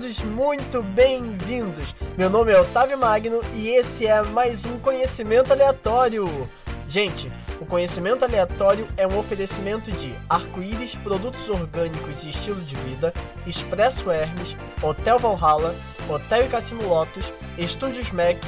Todos 0.00 0.22
muito 0.22 0.82
bem-vindos. 0.82 1.94
Meu 2.16 2.30
nome 2.30 2.50
é 2.50 2.58
Otávio 2.58 2.96
Magno 2.96 3.42
e 3.54 3.68
esse 3.68 4.06
é 4.06 4.22
mais 4.22 4.64
um 4.64 4.78
Conhecimento 4.78 5.52
Aleatório. 5.52 6.48
Gente, 6.88 7.30
o 7.60 7.66
Conhecimento 7.66 8.24
Aleatório 8.24 8.88
é 8.96 9.06
um 9.06 9.18
oferecimento 9.18 9.92
de 9.92 10.14
Arco-Íris, 10.26 10.94
Produtos 10.94 11.50
Orgânicos 11.50 12.24
e 12.24 12.30
Estilo 12.30 12.62
de 12.62 12.76
Vida, 12.76 13.12
Expresso 13.46 14.10
Hermes, 14.10 14.56
Hotel 14.82 15.18
Valhalla, 15.18 15.74
Hotel 16.08 16.46
e 16.46 16.48
Cassino 16.48 16.88
Lotus, 16.88 17.34
Estúdios 17.58 18.10
Mac, 18.10 18.38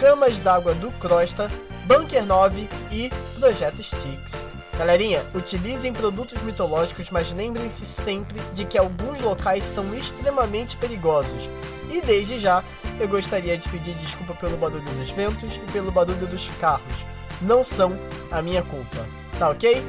Camas 0.00 0.40
d'Água 0.40 0.74
do 0.74 0.90
Crosta, 0.92 1.50
Bunker 1.86 2.24
9 2.24 2.66
e 2.90 3.10
Projeto 3.38 3.82
Sticks. 3.82 4.46
Galerinha, 4.76 5.24
utilizem 5.32 5.92
produtos 5.92 6.42
mitológicos, 6.42 7.08
mas 7.08 7.32
lembrem-se 7.32 7.86
sempre 7.86 8.40
de 8.52 8.64
que 8.64 8.76
alguns 8.76 9.20
locais 9.20 9.62
são 9.62 9.94
extremamente 9.94 10.76
perigosos. 10.76 11.48
E 11.88 12.00
desde 12.00 12.40
já, 12.40 12.64
eu 12.98 13.06
gostaria 13.06 13.56
de 13.56 13.68
pedir 13.68 13.94
desculpa 13.94 14.34
pelo 14.34 14.56
barulho 14.56 14.82
dos 14.82 15.10
ventos 15.10 15.56
e 15.56 15.72
pelo 15.72 15.92
barulho 15.92 16.26
dos 16.26 16.48
carros. 16.60 17.06
Não 17.40 17.62
são 17.62 17.96
a 18.32 18.42
minha 18.42 18.62
culpa, 18.62 19.06
tá 19.38 19.48
ok? 19.48 19.80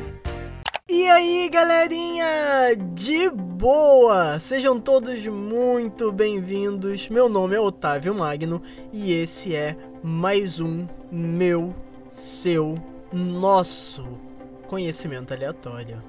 E 0.88 1.10
aí, 1.10 1.50
galerinha, 1.52 2.76
de 2.94 3.28
boa! 3.32 4.40
Sejam 4.40 4.80
todos 4.80 5.26
muito 5.26 6.12
bem-vindos. 6.12 7.10
Meu 7.10 7.28
nome 7.28 7.56
é 7.56 7.60
Otávio 7.60 8.14
Magno 8.14 8.62
e 8.94 9.14
esse 9.14 9.56
é 9.56 9.76
mais 10.04 10.60
um 10.60 10.86
meu, 11.12 11.74
seu, 12.12 12.78
nosso 13.12 14.25
conhecimento 14.68 15.34
aleatório. 15.34 16.02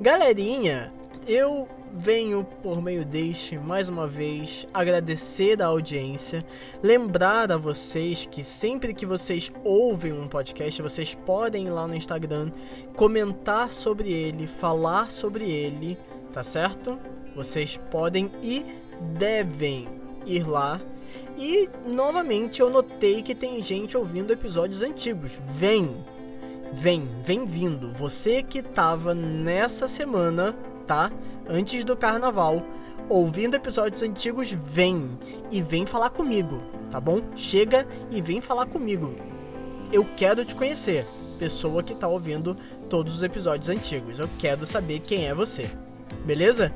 Galerinha, 0.00 0.92
eu 1.26 1.68
venho 1.92 2.44
por 2.62 2.82
meio 2.82 3.04
deste 3.04 3.58
mais 3.58 3.88
uma 3.88 4.06
vez 4.06 4.66
agradecer 4.72 5.62
a 5.62 5.66
audiência, 5.66 6.44
lembrar 6.82 7.50
a 7.50 7.56
vocês 7.56 8.26
que 8.26 8.44
sempre 8.44 8.92
que 8.92 9.06
vocês 9.06 9.50
ouvem 9.64 10.12
um 10.12 10.28
podcast, 10.28 10.82
vocês 10.82 11.14
podem 11.14 11.66
ir 11.66 11.70
lá 11.70 11.86
no 11.86 11.94
Instagram 11.94 12.50
comentar 12.94 13.70
sobre 13.70 14.12
ele, 14.12 14.46
falar 14.46 15.10
sobre 15.10 15.50
ele, 15.50 15.98
tá 16.32 16.44
certo? 16.44 16.98
Vocês 17.34 17.78
podem 17.90 18.30
e 18.42 18.64
devem 19.18 19.88
ir 20.24 20.46
lá. 20.46 20.80
E 21.36 21.68
novamente 21.86 22.60
eu 22.60 22.70
notei 22.70 23.22
que 23.22 23.34
tem 23.34 23.60
gente 23.62 23.96
ouvindo 23.96 24.32
episódios 24.32 24.82
antigos. 24.82 25.38
Vem, 25.44 26.04
Vem, 26.72 27.08
vem 27.22 27.44
vindo. 27.44 27.90
Você 27.92 28.42
que 28.42 28.62
tava 28.62 29.14
nessa 29.14 29.88
semana, 29.88 30.52
tá? 30.86 31.10
Antes 31.48 31.84
do 31.84 31.96
carnaval, 31.96 32.62
ouvindo 33.08 33.54
episódios 33.54 34.02
antigos, 34.02 34.50
vem 34.50 35.18
e 35.50 35.62
vem 35.62 35.86
falar 35.86 36.10
comigo, 36.10 36.60
tá 36.90 37.00
bom? 37.00 37.20
Chega 37.34 37.86
e 38.10 38.20
vem 38.20 38.40
falar 38.40 38.66
comigo. 38.66 39.14
Eu 39.92 40.04
quero 40.16 40.44
te 40.44 40.56
conhecer, 40.56 41.06
pessoa 41.38 41.82
que 41.82 41.94
tá 41.94 42.08
ouvindo 42.08 42.56
todos 42.90 43.14
os 43.14 43.22
episódios 43.22 43.68
antigos. 43.68 44.18
Eu 44.18 44.28
quero 44.38 44.66
saber 44.66 45.00
quem 45.00 45.26
é 45.26 45.34
você. 45.34 45.70
Beleza? 46.24 46.74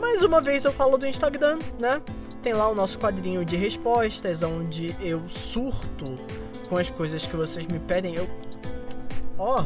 Mais 0.00 0.22
uma 0.22 0.40
vez 0.40 0.64
eu 0.64 0.72
falo 0.72 0.96
do 0.96 1.06
Instagram, 1.06 1.58
né? 1.78 2.00
Tem 2.42 2.52
lá 2.54 2.68
o 2.68 2.74
nosso 2.74 2.98
quadrinho 2.98 3.44
de 3.44 3.56
respostas, 3.56 4.42
onde 4.42 4.96
eu 5.00 5.28
surto 5.28 6.18
com 6.68 6.76
as 6.76 6.90
coisas 6.90 7.26
que 7.26 7.36
vocês 7.36 7.66
me 7.66 7.78
pedem. 7.78 8.14
Eu 8.14 8.28
Ó, 9.38 9.64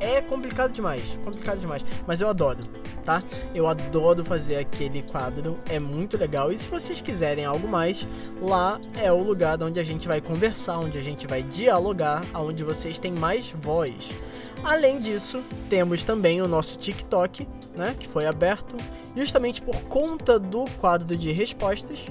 é 0.00 0.20
complicado 0.20 0.70
demais, 0.70 1.18
complicado 1.24 1.58
demais, 1.58 1.84
mas 2.06 2.20
eu 2.20 2.28
adoro, 2.28 2.58
tá? 3.02 3.22
Eu 3.54 3.66
adoro 3.66 4.22
fazer 4.22 4.56
aquele 4.56 5.02
quadro, 5.02 5.58
é 5.66 5.78
muito 5.78 6.18
legal. 6.18 6.52
E 6.52 6.58
se 6.58 6.68
vocês 6.68 7.00
quiserem 7.00 7.44
algo 7.44 7.66
mais, 7.66 8.06
lá 8.40 8.78
é 8.96 9.10
o 9.10 9.22
lugar 9.22 9.62
onde 9.62 9.80
a 9.80 9.84
gente 9.84 10.06
vai 10.06 10.20
conversar, 10.20 10.78
onde 10.78 10.98
a 10.98 11.02
gente 11.02 11.26
vai 11.26 11.42
dialogar, 11.42 12.22
onde 12.34 12.62
vocês 12.62 12.98
têm 12.98 13.12
mais 13.12 13.50
voz. 13.52 14.14
Além 14.62 14.98
disso, 14.98 15.42
temos 15.70 16.04
também 16.04 16.42
o 16.42 16.48
nosso 16.48 16.78
TikTok, 16.78 17.48
né, 17.76 17.94
que 17.98 18.06
foi 18.06 18.26
aberto 18.26 18.76
justamente 19.16 19.62
por 19.62 19.76
conta 19.84 20.38
do 20.38 20.64
quadro 20.78 21.16
de 21.16 21.32
respostas 21.32 22.08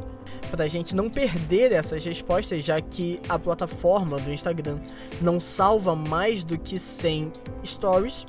para 0.52 0.66
a 0.66 0.68
gente 0.68 0.96
não 0.96 1.10
perder 1.10 1.72
essas 1.72 2.06
respostas, 2.06 2.64
já 2.64 2.80
que 2.80 3.20
a 3.28 3.40
plataforma 3.40 4.20
do 4.20 4.32
Instagram 4.32 4.80
não 5.20 5.40
salva 5.40 5.96
mais 5.96 6.44
do 6.44 6.60
que 6.60 6.78
100 6.78 7.32
stories. 7.66 8.28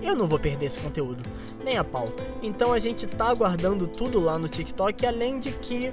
Eu 0.00 0.14
não 0.14 0.26
vou 0.28 0.38
perder 0.38 0.66
esse 0.66 0.78
conteúdo, 0.78 1.24
nem 1.64 1.76
a 1.76 1.82
pau. 1.84 2.06
Então 2.40 2.72
a 2.72 2.78
gente 2.78 3.06
tá 3.06 3.34
guardando 3.34 3.88
tudo 3.88 4.20
lá 4.20 4.38
no 4.38 4.48
TikTok, 4.48 5.04
além 5.04 5.38
de 5.40 5.50
que 5.50 5.90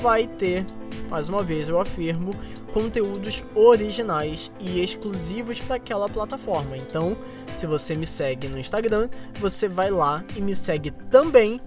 vai 0.00 0.26
ter, 0.26 0.64
mais 1.10 1.28
uma 1.28 1.42
vez 1.42 1.68
eu 1.68 1.80
afirmo, 1.80 2.34
conteúdos 2.72 3.44
originais 3.54 4.52
e 4.60 4.82
exclusivos 4.82 5.60
para 5.60 5.76
aquela 5.76 6.08
plataforma. 6.08 6.76
Então, 6.76 7.16
se 7.54 7.66
você 7.66 7.94
me 7.94 8.06
segue 8.06 8.48
no 8.48 8.58
Instagram, 8.58 9.08
você 9.40 9.68
vai 9.68 9.90
lá 9.90 10.24
e 10.36 10.40
me 10.40 10.54
segue 10.54 10.90
também 10.90 11.60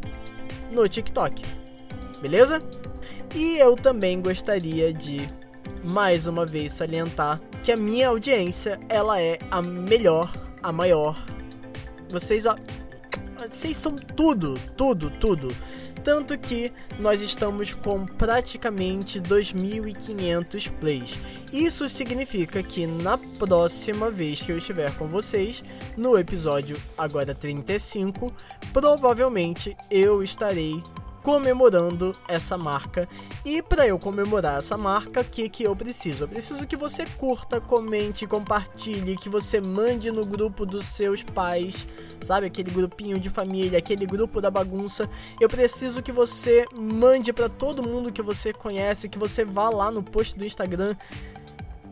no 0.72 0.88
TikTok. 0.88 1.44
Beleza? 2.22 2.62
E 3.36 3.58
eu 3.58 3.76
também 3.76 4.22
gostaria 4.22 4.94
de 4.94 5.28
mais 5.84 6.28
uma 6.28 6.46
vez 6.46 6.74
salientar 6.74 7.40
que 7.64 7.72
a 7.72 7.78
minha 7.78 8.10
audiência, 8.10 8.80
ela 8.88 9.22
é 9.22 9.38
a 9.50 9.62
melhor, 9.62 10.32
a 10.62 10.72
maior. 10.72 11.18
Vocês 12.10 12.46
ó, 12.46 12.56
vocês 13.38 13.76
são 13.78 13.96
tudo, 13.96 14.60
tudo, 14.78 15.10
tudo. 15.10 15.56
Tanto 16.04 16.38
que 16.38 16.72
nós 17.00 17.22
estamos 17.22 17.74
com 17.74 18.06
praticamente 18.06 19.20
2.500 19.22 20.72
plays. 20.80 21.20
Isso 21.54 21.88
significa 21.88 22.64
que 22.64 22.88
na 22.88 23.18
próxima 23.18 24.10
vez 24.10 24.42
que 24.42 24.52
eu 24.52 24.58
estiver 24.58 24.92
com 24.98 25.08
vocês, 25.08 25.64
no 25.96 26.18
episódio 26.18 26.78
agora 26.98 27.36
35, 27.36 28.34
provavelmente 28.74 29.76
eu 29.90 30.24
estarei 30.24 30.82
comemorando 31.24 32.16
essa 32.28 32.58
marca. 32.58 33.08
E 33.46 33.62
para 33.62 33.88
eu 33.88 33.98
comemorar 34.00 34.58
essa 34.58 34.78
marca, 34.78 35.22
o 35.22 35.26
que, 35.26 35.48
que 35.50 35.64
eu 35.64 35.76
preciso? 35.76 36.24
Eu 36.24 36.28
preciso 36.28 36.66
que 36.68 36.76
você 36.76 37.06
curta, 37.18 37.62
comente, 37.62 38.28
compartilhe, 38.28 39.16
que 39.16 39.30
você 39.30 39.62
mande 39.62 40.12
no 40.12 40.26
grupo 40.26 40.66
dos 40.66 40.86
seus 40.86 41.24
pais, 41.24 41.88
sabe? 42.22 42.48
Aquele 42.48 42.72
grupinho 42.72 43.20
de 43.20 43.30
família, 43.30 43.78
aquele 43.78 44.06
grupo 44.06 44.42
da 44.42 44.50
bagunça. 44.50 45.10
Eu 45.40 45.48
preciso 45.48 46.02
que 46.02 46.12
você 46.12 46.66
mande 46.74 47.32
para 47.32 47.50
todo 47.50 47.84
mundo 47.84 48.12
que 48.12 48.22
você 48.22 48.54
conhece, 48.54 49.10
que 49.10 49.20
você 49.20 49.46
vá 49.46 49.70
lá 49.70 49.92
no 49.92 50.04
post 50.04 50.38
do 50.38 50.46
Instagram 50.46 50.96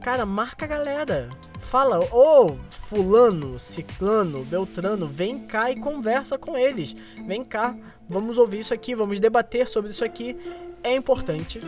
Cara, 0.01 0.25
marca 0.25 0.63
a 0.63 0.67
galera. 0.67 1.29
Fala, 1.59 1.99
ô 1.99 2.07
oh, 2.13 2.57
fulano, 2.69 3.59
ciclano, 3.59 4.45
beltrano, 4.45 5.07
vem 5.07 5.39
cá 5.39 5.69
e 5.69 5.75
conversa 5.75 6.37
com 6.37 6.57
eles. 6.57 6.95
Vem 7.27 7.43
cá, 7.43 7.75
vamos 8.09 8.37
ouvir 8.37 8.59
isso 8.59 8.73
aqui, 8.73 8.95
vamos 8.95 9.19
debater 9.19 9.67
sobre 9.67 9.91
isso 9.91 10.03
aqui. 10.03 10.35
É 10.83 10.93
importante, 10.93 11.61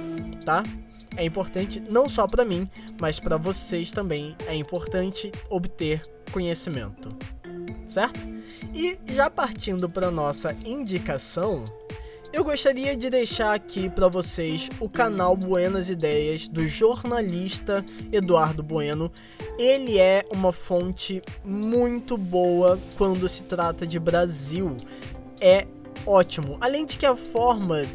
tá? 0.43 0.63
É 1.15 1.25
importante 1.25 1.79
não 1.79 2.07
só 2.07 2.25
para 2.25 2.45
mim, 2.45 2.69
mas 2.99 3.19
para 3.19 3.38
vocês 3.38 3.91
também. 3.91 4.35
É 4.47 4.55
importante 4.55 5.31
obter 5.49 6.01
conhecimento, 6.31 7.15
certo? 7.85 8.27
E 8.73 8.97
já 9.05 9.29
partindo 9.29 9.89
para 9.89 10.09
nossa 10.09 10.55
indicação, 10.65 11.65
eu 12.33 12.45
gostaria 12.45 12.95
de 12.95 13.09
deixar 13.09 13.53
aqui 13.53 13.89
para 13.89 14.07
vocês 14.07 14.69
o 14.79 14.88
canal 14.88 15.35
Buenas 15.35 15.89
Ideias 15.89 16.47
do 16.47 16.65
jornalista 16.65 17.83
Eduardo 18.09 18.63
Bueno. 18.63 19.11
Ele 19.59 19.99
é 19.99 20.25
uma 20.31 20.53
fonte 20.53 21.21
muito 21.43 22.17
boa 22.17 22.79
quando 22.97 23.27
se 23.27 23.43
trata 23.43 23.85
de 23.85 23.99
Brasil. 23.99 24.77
É 25.41 25.67
ótimo. 26.06 26.57
Além 26.59 26.86
de 26.86 26.98
que 26.98 27.06
a 27.06 27.15
forma 27.15 27.86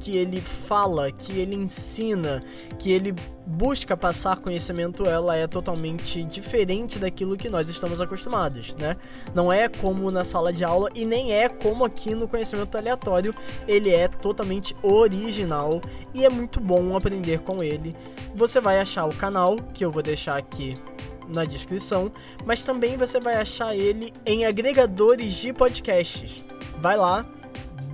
que 0.00 0.16
ele 0.16 0.40
fala, 0.40 1.12
que 1.12 1.38
ele 1.38 1.54
ensina, 1.54 2.42
que 2.78 2.90
ele 2.90 3.14
busca 3.46 3.96
passar 3.96 4.38
conhecimento, 4.38 5.04
ela 5.04 5.36
é 5.36 5.46
totalmente 5.46 6.24
diferente 6.24 6.98
daquilo 6.98 7.36
que 7.36 7.50
nós 7.50 7.68
estamos 7.68 8.00
acostumados, 8.00 8.74
né? 8.76 8.96
Não 9.34 9.52
é 9.52 9.68
como 9.68 10.10
na 10.10 10.24
sala 10.24 10.52
de 10.52 10.64
aula 10.64 10.88
e 10.94 11.04
nem 11.04 11.32
é 11.32 11.48
como 11.48 11.84
aqui 11.84 12.14
no 12.14 12.26
conhecimento 12.26 12.78
aleatório, 12.78 13.34
ele 13.68 13.90
é 13.90 14.08
totalmente 14.08 14.74
original 14.82 15.80
e 16.14 16.24
é 16.24 16.30
muito 16.30 16.60
bom 16.60 16.96
aprender 16.96 17.40
com 17.40 17.62
ele. 17.62 17.94
Você 18.34 18.60
vai 18.60 18.80
achar 18.80 19.04
o 19.04 19.14
canal, 19.14 19.56
que 19.74 19.84
eu 19.84 19.90
vou 19.90 20.02
deixar 20.02 20.36
aqui 20.36 20.74
na 21.28 21.44
descrição, 21.44 22.10
mas 22.44 22.64
também 22.64 22.96
você 22.96 23.20
vai 23.20 23.36
achar 23.36 23.76
ele 23.76 24.12
em 24.24 24.46
agregadores 24.46 25.34
de 25.34 25.52
podcasts. 25.52 26.44
Vai 26.78 26.96
lá, 26.96 27.26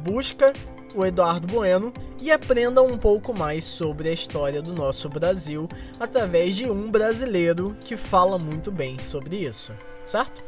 busca 0.06 0.52
o 0.94 1.04
Eduardo 1.04 1.48
Bueno 1.48 1.92
e 2.22 2.30
aprenda 2.30 2.80
um 2.80 2.96
pouco 2.96 3.34
mais 3.36 3.64
sobre 3.64 4.08
a 4.08 4.12
história 4.12 4.62
do 4.62 4.72
nosso 4.72 5.08
Brasil 5.08 5.68
através 5.98 6.54
de 6.54 6.70
um 6.70 6.88
brasileiro 6.88 7.76
que 7.80 7.96
fala 7.96 8.38
muito 8.38 8.70
bem 8.70 8.98
sobre 9.00 9.36
isso, 9.36 9.72
certo? 10.06 10.44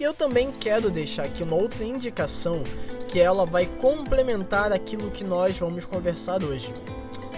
E 0.00 0.02
eu 0.02 0.14
também 0.14 0.50
quero 0.50 0.90
deixar 0.90 1.24
aqui 1.24 1.42
uma 1.42 1.54
outra 1.54 1.84
indicação 1.84 2.62
que 3.06 3.20
ela 3.20 3.44
vai 3.44 3.66
complementar 3.66 4.72
aquilo 4.72 5.10
que 5.10 5.22
nós 5.22 5.58
vamos 5.58 5.84
conversar 5.84 6.42
hoje. 6.42 6.72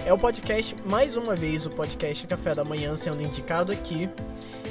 É 0.06 0.12
o 0.12 0.18
podcast, 0.18 0.74
mais 0.86 1.16
uma 1.16 1.34
vez, 1.34 1.66
o 1.66 1.70
podcast 1.70 2.26
Café 2.28 2.54
da 2.54 2.64
Manhã 2.64 2.96
sendo 2.96 3.22
indicado 3.22 3.72
aqui. 3.72 4.08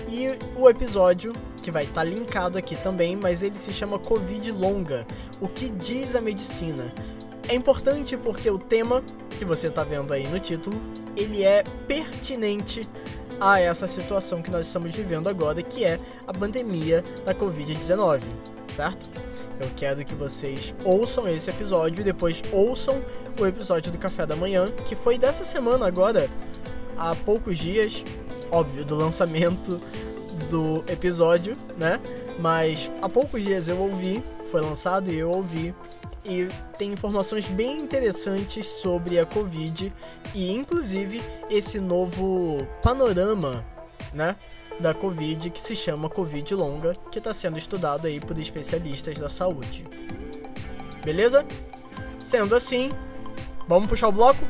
E 0.08 0.38
o 0.56 0.70
episódio, 0.70 1.34
que 1.62 1.72
vai 1.72 1.84
estar 1.84 1.96
tá 1.96 2.04
linkado 2.04 2.58
aqui 2.58 2.76
também, 2.76 3.16
mas 3.16 3.42
ele 3.42 3.60
se 3.60 3.74
chama 3.74 3.98
Covid 3.98 4.52
Longa 4.52 5.06
O 5.42 5.48
que 5.48 5.70
diz 5.70 6.16
a 6.16 6.22
medicina? 6.22 6.94
É 7.48 7.56
importante 7.56 8.18
porque 8.18 8.50
o 8.50 8.58
tema 8.58 9.04
que 9.38 9.46
você 9.46 9.68
está 9.68 9.84
vendo 9.84 10.14
aí 10.14 10.28
no 10.28 10.40
título, 10.40 10.80
ele 11.16 11.44
é 11.44 11.64
pertinente 11.88 12.88
a 13.40 13.60
essa 13.60 13.86
situação 13.88 14.42
que 14.42 14.50
nós 14.50 14.68
estamos 14.68 14.96
vivendo 14.96 15.28
agora, 15.28 15.62
que 15.62 15.84
é 15.84 16.00
a 16.26 16.34
pandemia 16.34 17.04
da 17.24 17.34
Covid-19, 17.34 18.22
certo? 18.74 19.08
Eu 19.60 19.70
quero 19.76 20.04
que 20.04 20.16
vocês 20.16 20.74
ouçam 20.84 21.28
esse 21.28 21.50
episódio 21.50 22.02
e 22.02 22.04
depois 22.04 22.42
ouçam 22.52 23.04
o 23.40 23.46
episódio 23.46 23.92
do 23.92 23.98
Café 23.98 24.26
da 24.26 24.36
Manhã, 24.36 24.68
que 24.86 24.96
foi 24.96 25.18
dessa 25.18 25.46
semana 25.46 25.86
agora, 25.86 26.30
há 26.98 27.16
poucos 27.16 27.58
dias, 27.58 28.04
óbvio, 28.52 28.86
do 28.86 28.96
lançamento 28.96 29.82
do 30.50 30.84
episódio, 30.88 31.58
né? 31.78 32.00
Mas 32.40 32.92
há 33.02 33.08
poucos 33.08 33.44
dias 33.44 33.68
eu 33.68 33.78
ouvi, 33.80 34.24
foi 34.46 34.62
lançado 34.62 35.10
e 35.10 35.18
eu 35.18 35.32
ouvi 35.32 35.74
e 36.26 36.48
tem 36.78 36.92
informações 36.92 37.48
bem 37.48 37.78
interessantes 37.78 38.68
sobre 38.68 39.20
a 39.20 39.26
Covid 39.26 39.94
e 40.34 40.52
inclusive 40.52 41.22
esse 41.50 41.80
novo 41.80 42.68
panorama, 42.82 43.64
né, 44.12 44.36
da 44.80 44.94
Covid 44.94 45.50
que 45.52 45.62
se 45.62 45.76
chama 45.76 46.10
Covid 46.10 46.56
longa, 46.56 46.96
que 47.12 47.20
está 47.20 47.34
sendo 47.34 47.58
estudado 47.58 48.08
aí 48.08 48.20
por 48.20 48.38
especialistas 48.38 49.18
da 49.18 49.30
saúde. 49.30 49.86
Beleza? 51.04 51.46
Sendo 52.18 52.56
assim, 52.56 52.90
vamos 53.68 53.88
puxar 53.88 54.08
o 54.08 54.12
bloco? 54.12 54.44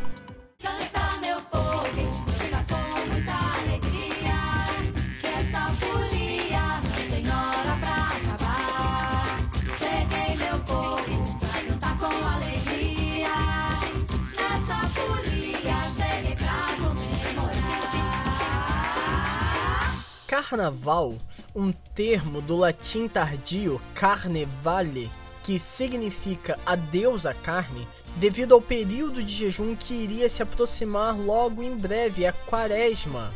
Carnaval, 20.28 21.14
um 21.56 21.72
termo 21.72 22.42
do 22.42 22.56
latim 22.56 23.08
tardio 23.08 23.80
carnevale, 23.94 25.10
que 25.44 25.60
significa 25.60 26.58
adeus 26.66 27.28
à 27.28 27.34
carne, 27.34 27.88
devido 28.16 28.56
ao 28.56 28.62
período 28.62 29.22
de 29.22 29.32
jejum 29.32 29.76
que 29.76 29.94
iria 29.94 30.28
se 30.28 30.42
aproximar 30.42 31.16
logo 31.16 31.62
em 31.62 31.78
breve, 31.78 32.26
a 32.26 32.34
quaresma. 32.34 33.32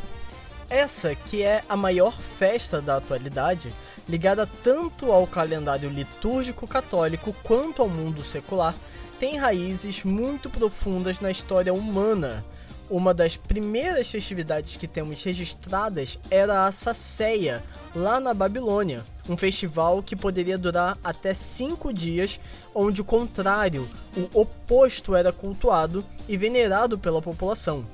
Essa 0.68 1.14
que 1.14 1.44
é 1.44 1.62
a 1.68 1.76
maior 1.76 2.20
festa 2.20 2.82
da 2.82 2.96
atualidade, 2.96 3.72
ligada 4.08 4.48
tanto 4.64 5.12
ao 5.12 5.28
calendário 5.28 5.88
litúrgico 5.88 6.66
católico 6.66 7.32
quanto 7.44 7.82
ao 7.82 7.88
mundo 7.88 8.24
secular, 8.24 8.74
tem 9.20 9.36
raízes 9.36 10.02
muito 10.02 10.50
profundas 10.50 11.20
na 11.20 11.30
história 11.30 11.72
humana, 11.72 12.44
uma 12.90 13.14
das 13.14 13.36
primeiras 13.36 14.10
festividades 14.10 14.76
que 14.76 14.88
temos 14.88 15.22
registradas 15.22 16.18
era 16.28 16.66
a 16.66 16.72
Saceia, 16.72 17.62
lá 17.94 18.18
na 18.18 18.34
Babilônia. 18.34 19.04
Um 19.28 19.36
festival 19.36 20.02
que 20.02 20.16
poderia 20.16 20.58
durar 20.58 20.98
até 21.04 21.32
cinco 21.32 21.92
dias, 21.92 22.40
onde 22.74 23.00
o 23.00 23.04
contrário, 23.04 23.88
o 24.16 24.40
oposto 24.40 25.14
era 25.14 25.32
cultuado 25.32 26.04
e 26.28 26.36
venerado 26.36 26.98
pela 26.98 27.22
população. 27.22 27.86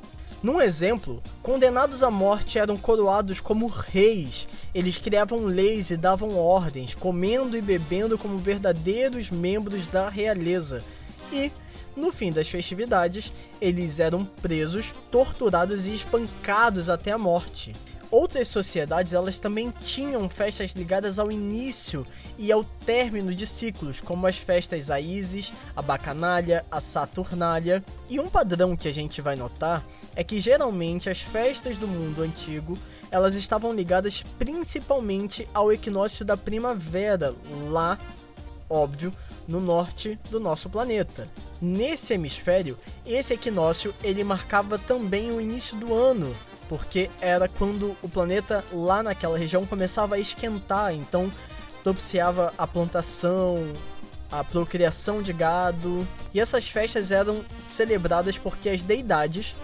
Num 0.43 0.61
exemplo, 0.61 1.23
condenados 1.43 2.03
à 2.03 2.11
morte 2.11 2.59
eram 2.59 2.77
coroados 2.77 3.41
como 3.41 3.67
reis. 3.67 4.47
Eles 4.75 4.97
criavam 4.97 5.45
leis 5.45 5.91
e 5.91 5.97
davam 5.97 6.39
ordens, 6.39 6.95
comendo 6.95 7.57
e 7.57 7.63
bebendo 7.63 8.17
como 8.17 8.39
verdadeiros 8.39 9.31
membros 9.31 9.87
da 9.87 10.09
realeza. 10.09 10.83
E 11.33 11.51
no 11.97 12.13
fim 12.13 12.31
das 12.31 12.49
festividades, 12.49 13.33
eles 13.61 14.01
eram 14.01 14.25
presos, 14.25 14.95
torturados 15.11 15.89
e 15.89 15.95
espancados 15.95 16.91
até 16.91 17.13
a 17.13 17.19
morte. 17.19 17.75
Outras 18.11 18.47
sociedades 18.49 19.13
elas 19.13 19.41
também 19.41 19.73
tinham 19.81 20.29
festas 20.29 20.71
ligadas 20.73 21.19
ao 21.19 21.33
início 21.33 22.07
e 22.39 22.53
ao 22.53 22.63
término 22.63 23.35
de 23.35 23.47
ciclos, 23.47 24.01
como 24.01 24.27
as 24.29 24.37
festas 24.37 24.91
a 24.91 25.01
Isis, 25.01 25.53
a 25.75 25.83
Bacanalha, 25.83 26.65
a 26.71 26.81
Saturnália. 26.81 27.85
E 28.09 28.21
um 28.21 28.29
padrão 28.29 28.77
que 28.77 28.87
a 28.87 28.93
gente 28.93 29.21
vai 29.21 29.35
notar 29.35 29.85
é 30.15 30.23
que 30.23 30.39
geralmente 30.39 31.11
as 31.11 31.21
festas 31.21 31.79
do 31.79 31.89
mundo 31.89 32.23
antigo 32.23 32.79
elas 33.11 33.35
estavam 33.35 33.73
ligadas 33.75 34.23
principalmente 34.39 35.49
ao 35.53 35.73
equinócio 35.73 36.25
da 36.25 36.37
primavera, 36.37 37.35
lá, 37.71 37.99
óbvio, 38.69 39.13
no 39.47 39.61
norte 39.61 40.19
do 40.31 40.41
nosso 40.41 40.69
planeta. 40.69 41.29
Nesse 41.61 42.15
hemisfério, 42.15 42.79
esse 43.05 43.35
equinócio 43.35 43.95
ele 44.03 44.23
marcava 44.23 44.79
também 44.79 45.31
o 45.33 45.41
início 45.41 45.77
do 45.77 45.95
ano, 45.95 46.37
porque 46.69 47.11
era 47.21 47.49
quando 47.49 47.97
o 48.03 48.09
planeta 48.09 48.65
lá 48.73 49.03
naquela 49.03 49.39
região 49.39 49.65
começava 49.65 50.17
a 50.17 50.19
esquentar, 50.19 50.93
então 50.93 51.33
propiciava 51.83 52.53
a 52.59 52.67
plantação, 52.67 53.73
a 54.31 54.43
procriação 54.43 55.23
de 55.23 55.33
gado. 55.33 56.07
E 56.35 56.41
essas 56.41 56.69
festas 56.69 57.11
eram 57.13 57.45
celebradas 57.67 58.39
porque 58.39 58.69
as 58.69 58.83
deidades 58.83 59.57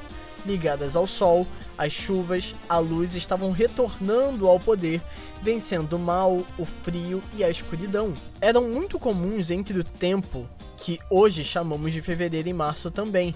ligadas 0.44 0.96
ao 0.96 1.06
sol, 1.06 1.46
as 1.76 1.92
chuvas, 1.92 2.54
a 2.68 2.78
luz 2.78 3.14
estavam 3.14 3.50
retornando 3.50 4.46
ao 4.46 4.58
poder, 4.58 5.02
vencendo 5.40 5.94
o 5.94 5.98
mal, 5.98 6.44
o 6.58 6.64
frio 6.64 7.22
e 7.34 7.42
a 7.42 7.50
escuridão. 7.50 8.14
Eram 8.40 8.68
muito 8.68 8.98
comuns 8.98 9.50
entre 9.50 9.78
o 9.78 9.84
tempo 9.84 10.48
que 10.76 10.98
hoje 11.10 11.44
chamamos 11.44 11.92
de 11.92 12.02
fevereiro 12.02 12.48
e 12.48 12.52
março 12.52 12.90
também. 12.90 13.34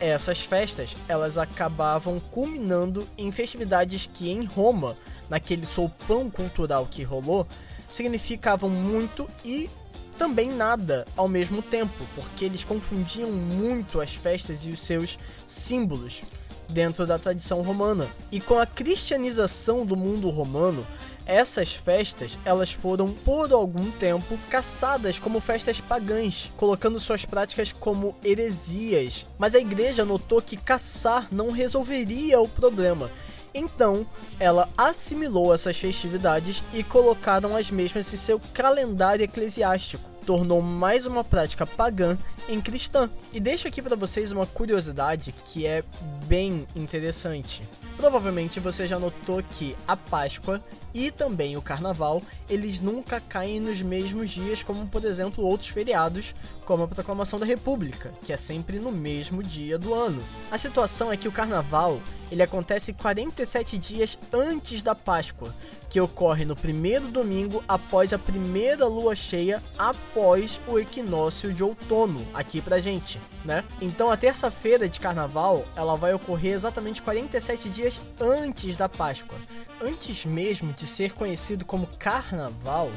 Essas 0.00 0.40
festas, 0.40 0.96
elas 1.08 1.38
acabavam 1.38 2.20
culminando 2.20 3.06
em 3.16 3.32
festividades 3.32 4.10
que 4.12 4.30
em 4.30 4.44
Roma, 4.44 4.96
naquele 5.28 5.64
soupão 5.64 6.28
cultural 6.28 6.86
que 6.90 7.02
rolou, 7.02 7.46
significavam 7.90 8.68
muito 8.68 9.28
e 9.44 9.70
também 10.18 10.50
nada 10.50 11.06
ao 11.16 11.28
mesmo 11.28 11.62
tempo, 11.62 12.06
porque 12.14 12.44
eles 12.44 12.64
confundiam 12.64 13.30
muito 13.30 14.00
as 14.00 14.14
festas 14.14 14.66
e 14.66 14.70
os 14.70 14.80
seus 14.80 15.18
símbolos 15.46 16.24
dentro 16.68 17.06
da 17.06 17.18
tradição 17.18 17.62
romana. 17.62 18.08
E 18.30 18.40
com 18.40 18.58
a 18.58 18.66
cristianização 18.66 19.86
do 19.86 19.96
mundo 19.96 20.30
romano, 20.30 20.86
essas 21.24 21.74
festas, 21.74 22.38
elas 22.44 22.72
foram 22.72 23.12
por 23.12 23.52
algum 23.52 23.90
tempo 23.90 24.38
caçadas 24.48 25.18
como 25.18 25.40
festas 25.40 25.80
pagãs, 25.80 26.52
colocando 26.56 27.00
suas 27.00 27.24
práticas 27.24 27.72
como 27.72 28.14
heresias. 28.24 29.26
Mas 29.36 29.54
a 29.54 29.58
igreja 29.58 30.04
notou 30.04 30.40
que 30.40 30.56
caçar 30.56 31.26
não 31.32 31.50
resolveria 31.50 32.40
o 32.40 32.48
problema. 32.48 33.10
Então, 33.58 34.06
ela 34.38 34.68
assimilou 34.76 35.54
essas 35.54 35.78
festividades 35.78 36.62
e 36.74 36.82
colocaram 36.82 37.56
as 37.56 37.70
mesmas 37.70 38.12
em 38.12 38.16
seu 38.18 38.38
calendário 38.52 39.24
eclesiástico 39.24 40.16
tornou 40.26 40.60
mais 40.60 41.06
uma 41.06 41.22
prática 41.22 41.64
pagã 41.64 42.18
em 42.48 42.60
cristã. 42.60 43.08
E 43.32 43.38
deixo 43.38 43.68
aqui 43.68 43.80
para 43.80 43.94
vocês 43.94 44.32
uma 44.32 44.44
curiosidade 44.44 45.32
que 45.44 45.64
é 45.64 45.84
bem 46.26 46.66
interessante. 46.74 47.62
Provavelmente 47.96 48.58
você 48.58 48.86
já 48.86 48.98
notou 48.98 49.42
que 49.42 49.76
a 49.86 49.96
Páscoa 49.96 50.60
e 50.92 51.10
também 51.10 51.56
o 51.56 51.62
Carnaval, 51.62 52.20
eles 52.48 52.80
nunca 52.80 53.20
caem 53.20 53.60
nos 53.60 53.80
mesmos 53.82 54.30
dias 54.30 54.62
como, 54.62 54.86
por 54.86 55.04
exemplo, 55.04 55.44
outros 55.44 55.70
feriados, 55.70 56.34
como 56.64 56.82
a 56.82 56.88
Proclamação 56.88 57.38
da 57.38 57.46
República, 57.46 58.12
que 58.22 58.32
é 58.32 58.36
sempre 58.36 58.78
no 58.78 58.90
mesmo 58.90 59.42
dia 59.42 59.78
do 59.78 59.94
ano. 59.94 60.22
A 60.50 60.58
situação 60.58 61.12
é 61.12 61.16
que 61.16 61.28
o 61.28 61.32
Carnaval, 61.32 62.00
ele 62.30 62.42
acontece 62.42 62.92
47 62.92 63.78
dias 63.78 64.18
antes 64.32 64.82
da 64.82 64.94
Páscoa, 64.94 65.54
que 65.88 66.00
ocorre 66.00 66.44
no 66.44 66.56
primeiro 66.56 67.08
domingo 67.08 67.62
após 67.68 68.12
a 68.12 68.18
primeira 68.18 68.86
lua 68.86 69.14
cheia, 69.14 69.62
após 69.78 70.60
o 70.66 70.78
equinócio 70.78 71.52
de 71.52 71.62
outono, 71.62 72.26
aqui 72.34 72.60
pra 72.60 72.78
gente, 72.78 73.20
né? 73.44 73.64
Então 73.80 74.10
a 74.10 74.16
terça-feira 74.16 74.88
de 74.88 75.00
carnaval, 75.00 75.64
ela 75.76 75.96
vai 75.96 76.12
ocorrer 76.12 76.54
exatamente 76.54 77.02
47 77.02 77.68
dias 77.68 78.00
antes 78.20 78.76
da 78.76 78.88
Páscoa. 78.88 79.38
Antes 79.80 80.24
mesmo 80.24 80.72
de 80.72 80.86
ser 80.86 81.12
conhecido 81.12 81.64
como 81.64 81.86
carnaval, 81.98 82.90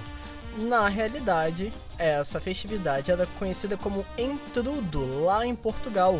Na 0.60 0.89
realidade, 0.89 1.72
essa 1.98 2.42
festividade 2.42 3.10
era 3.10 3.25
conhecida 3.39 3.78
como 3.78 4.06
Entrudo 4.18 5.24
lá 5.24 5.46
em 5.46 5.56
Portugal. 5.56 6.20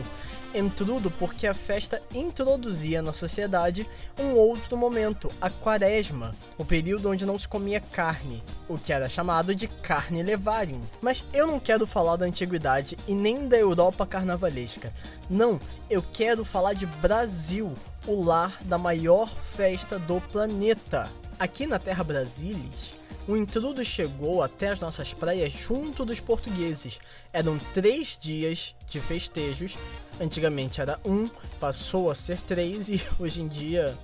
Entrudo 0.56 1.12
porque 1.12 1.46
a 1.46 1.54
festa 1.54 2.02
introduzia 2.16 3.02
na 3.02 3.12
sociedade 3.12 3.88
um 4.18 4.36
outro 4.36 4.78
momento, 4.78 5.30
a 5.42 5.50
quaresma, 5.50 6.34
o 6.58 6.64
período 6.64 7.10
onde 7.10 7.26
não 7.26 7.38
se 7.38 7.50
comia 7.50 7.82
carne, 7.82 8.42
o 8.68 8.78
que 8.78 8.94
era 8.94 9.10
chamado 9.10 9.54
de 9.54 9.68
carne 9.68 10.24
levarium. 10.24 10.82
Mas 11.02 11.24
eu 11.34 11.46
não 11.46 11.60
quero 11.60 11.86
falar 11.86 12.16
da 12.16 12.26
antiguidade 12.26 12.98
e 13.08 13.14
nem 13.14 13.46
da 13.46 13.58
Europa 13.58 14.08
carnavalesca. 14.08 14.94
Não, 15.30 15.60
eu 15.90 16.02
quero 16.02 16.46
falar 16.46 16.74
de 16.74 16.86
Brasil, 16.86 17.74
o 18.08 18.24
lar 18.24 18.58
da 18.62 18.78
maior 18.78 19.30
festa 19.30 20.00
do 20.00 20.22
planeta. 20.22 21.10
Aqui 21.38 21.68
na 21.68 21.78
Terra 21.78 22.04
Brasilis, 22.04 22.99
o 23.30 23.38
intrudo 23.38 23.86
chegou 23.86 24.42
até 24.42 24.70
as 24.70 24.80
nossas 24.80 25.14
praias 25.14 25.52
junto 25.52 26.04
dos 26.04 26.20
portugueses. 26.20 27.00
Eram 27.32 27.60
três 27.76 28.18
dias 28.20 28.74
de 28.88 29.00
festejos. 29.00 29.78
Antigamente 30.20 30.82
era 30.82 31.00
um, 31.06 31.30
passou 31.60 32.10
a 32.10 32.16
ser 32.16 32.42
três 32.42 32.90
e 32.90 33.00
hoje 33.22 33.44
em 33.44 33.48
dia 33.48 33.96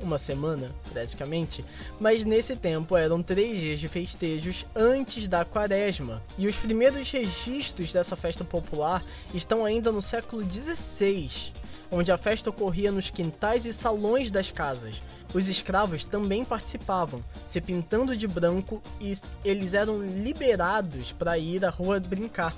uma 0.00 0.16
semana, 0.16 0.72
praticamente, 0.92 1.64
mas 1.98 2.24
nesse 2.24 2.54
tempo 2.54 2.96
eram 2.96 3.20
três 3.20 3.58
dias 3.58 3.80
de 3.80 3.88
festejos 3.88 4.64
antes 4.76 5.26
da 5.26 5.44
quaresma. 5.44 6.22
E 6.38 6.46
os 6.46 6.56
primeiros 6.56 7.10
registros 7.10 7.92
dessa 7.92 8.14
festa 8.14 8.44
popular 8.44 9.04
estão 9.34 9.64
ainda 9.64 9.90
no 9.90 10.00
século 10.00 10.48
XVI, 10.48 11.52
onde 11.90 12.12
a 12.12 12.16
festa 12.16 12.48
ocorria 12.48 12.92
nos 12.92 13.10
quintais 13.10 13.66
e 13.66 13.72
salões 13.72 14.30
das 14.30 14.52
casas. 14.52 15.02
Os 15.34 15.46
escravos 15.48 16.06
também 16.06 16.42
participavam, 16.44 17.22
se 17.44 17.60
pintando 17.60 18.16
de 18.16 18.26
branco 18.26 18.82
e 18.98 19.12
eles 19.44 19.74
eram 19.74 20.00
liberados 20.00 21.12
para 21.12 21.36
ir 21.36 21.64
à 21.64 21.70
rua 21.70 22.00
brincar. 22.00 22.56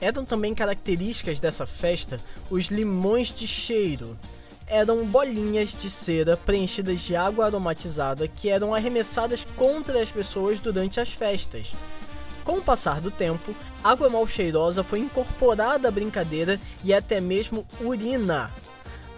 Eram 0.00 0.24
também 0.24 0.54
características 0.54 1.40
dessa 1.40 1.66
festa 1.66 2.20
os 2.48 2.66
limões 2.66 3.28
de 3.28 3.46
cheiro. 3.46 4.16
Eram 4.68 5.04
bolinhas 5.04 5.72
de 5.72 5.90
cera 5.90 6.36
preenchidas 6.36 7.00
de 7.00 7.16
água 7.16 7.46
aromatizada 7.46 8.28
que 8.28 8.48
eram 8.48 8.72
arremessadas 8.72 9.44
contra 9.56 10.00
as 10.00 10.12
pessoas 10.12 10.60
durante 10.60 11.00
as 11.00 11.12
festas. 11.12 11.74
Com 12.44 12.58
o 12.58 12.62
passar 12.62 13.00
do 13.00 13.10
tempo, 13.10 13.54
água 13.82 14.08
mal 14.08 14.26
cheirosa 14.26 14.82
foi 14.82 15.00
incorporada 15.00 15.88
à 15.88 15.90
brincadeira 15.90 16.58
e 16.84 16.94
até 16.94 17.20
mesmo 17.20 17.66
urina 17.80 18.50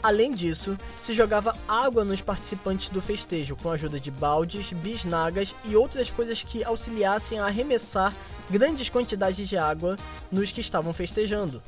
Além 0.05 0.33
disso, 0.33 0.77
se 1.01 1.15
jogava 1.15 1.57
água 1.67 2.05
nos 2.05 2.21
participantes 2.21 2.91
do 2.91 3.01
festejo 3.01 3.57
com 3.57 3.71
a 3.71 3.73
ajuda 3.73 3.99
de 3.99 4.11
baldes, 4.11 4.71
bisnagas 4.71 5.57
e 5.65 5.75
outras 5.75 6.11
coisas 6.11 6.43
que 6.43 6.63
auxiliassem 6.63 7.39
a 7.39 7.47
arremessar 7.47 8.15
grandes 8.51 8.91
quantidades 8.91 9.49
de 9.49 9.57
água 9.57 9.97
nos 10.31 10.53
que 10.53 10.61
estavam 10.61 10.93
festejando. 10.93 11.63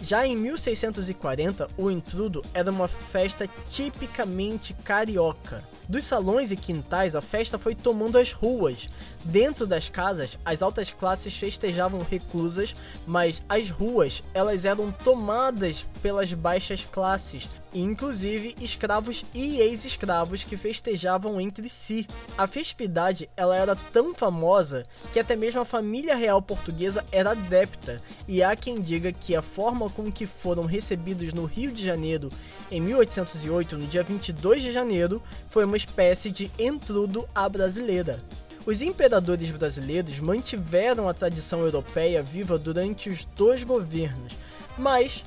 Já 0.00 0.26
em 0.26 0.36
1640, 0.36 1.68
o 1.78 1.90
intrudo 1.90 2.44
era 2.52 2.70
uma 2.70 2.88
festa 2.88 3.48
tipicamente 3.70 4.74
carioca. 4.74 5.62
Dos 5.88 6.04
salões 6.04 6.50
e 6.50 6.56
quintais, 6.56 7.14
a 7.14 7.20
festa 7.20 7.58
foi 7.58 7.74
tomando 7.74 8.18
as 8.18 8.32
ruas. 8.32 8.88
Dentro 9.24 9.66
das 9.66 9.88
casas, 9.88 10.38
as 10.44 10.62
altas 10.62 10.90
classes 10.90 11.36
festejavam 11.36 12.02
reclusas, 12.02 12.74
mas 13.06 13.42
as 13.48 13.70
ruas, 13.70 14.22
elas 14.34 14.64
eram 14.64 14.90
tomadas 14.90 15.86
pelas 16.02 16.32
baixas 16.32 16.84
classes, 16.84 17.48
inclusive 17.74 18.54
escravos 18.60 19.24
e 19.34 19.58
ex-escravos 19.60 20.44
que 20.44 20.56
festejavam 20.56 21.40
entre 21.40 21.68
si. 21.68 22.06
A 22.38 22.46
festividade, 22.46 23.28
ela 23.36 23.56
era 23.56 23.74
tão 23.74 24.14
famosa 24.14 24.86
que 25.12 25.18
até 25.18 25.34
mesmo 25.34 25.60
a 25.60 25.64
família 25.64 26.14
real 26.14 26.40
portuguesa 26.40 27.04
era 27.10 27.32
adepta, 27.32 28.00
e 28.28 28.42
há 28.42 28.54
quem 28.54 28.80
diga 28.80 29.12
que 29.12 29.34
a 29.34 29.42
forma 29.42 29.90
com 29.90 30.10
que 30.10 30.26
foram 30.26 30.64
recebidos 30.64 31.32
no 31.32 31.44
Rio 31.44 31.72
de 31.72 31.84
Janeiro 31.84 32.30
em 32.70 32.80
1808, 32.80 33.76
no 33.76 33.86
dia 33.86 34.02
22 34.02 34.62
de 34.62 34.72
janeiro, 34.72 35.22
foi 35.48 35.64
uma 35.64 35.76
espécie 35.76 36.30
de 36.30 36.50
entrudo 36.58 37.28
à 37.34 37.48
brasileira. 37.48 38.22
Os 38.66 38.80
imperadores 38.80 39.50
brasileiros 39.50 40.20
mantiveram 40.20 41.06
a 41.06 41.12
tradição 41.12 41.60
europeia 41.60 42.22
viva 42.22 42.58
durante 42.58 43.10
os 43.10 43.24
dois 43.24 43.62
governos, 43.62 44.38
mas, 44.78 45.24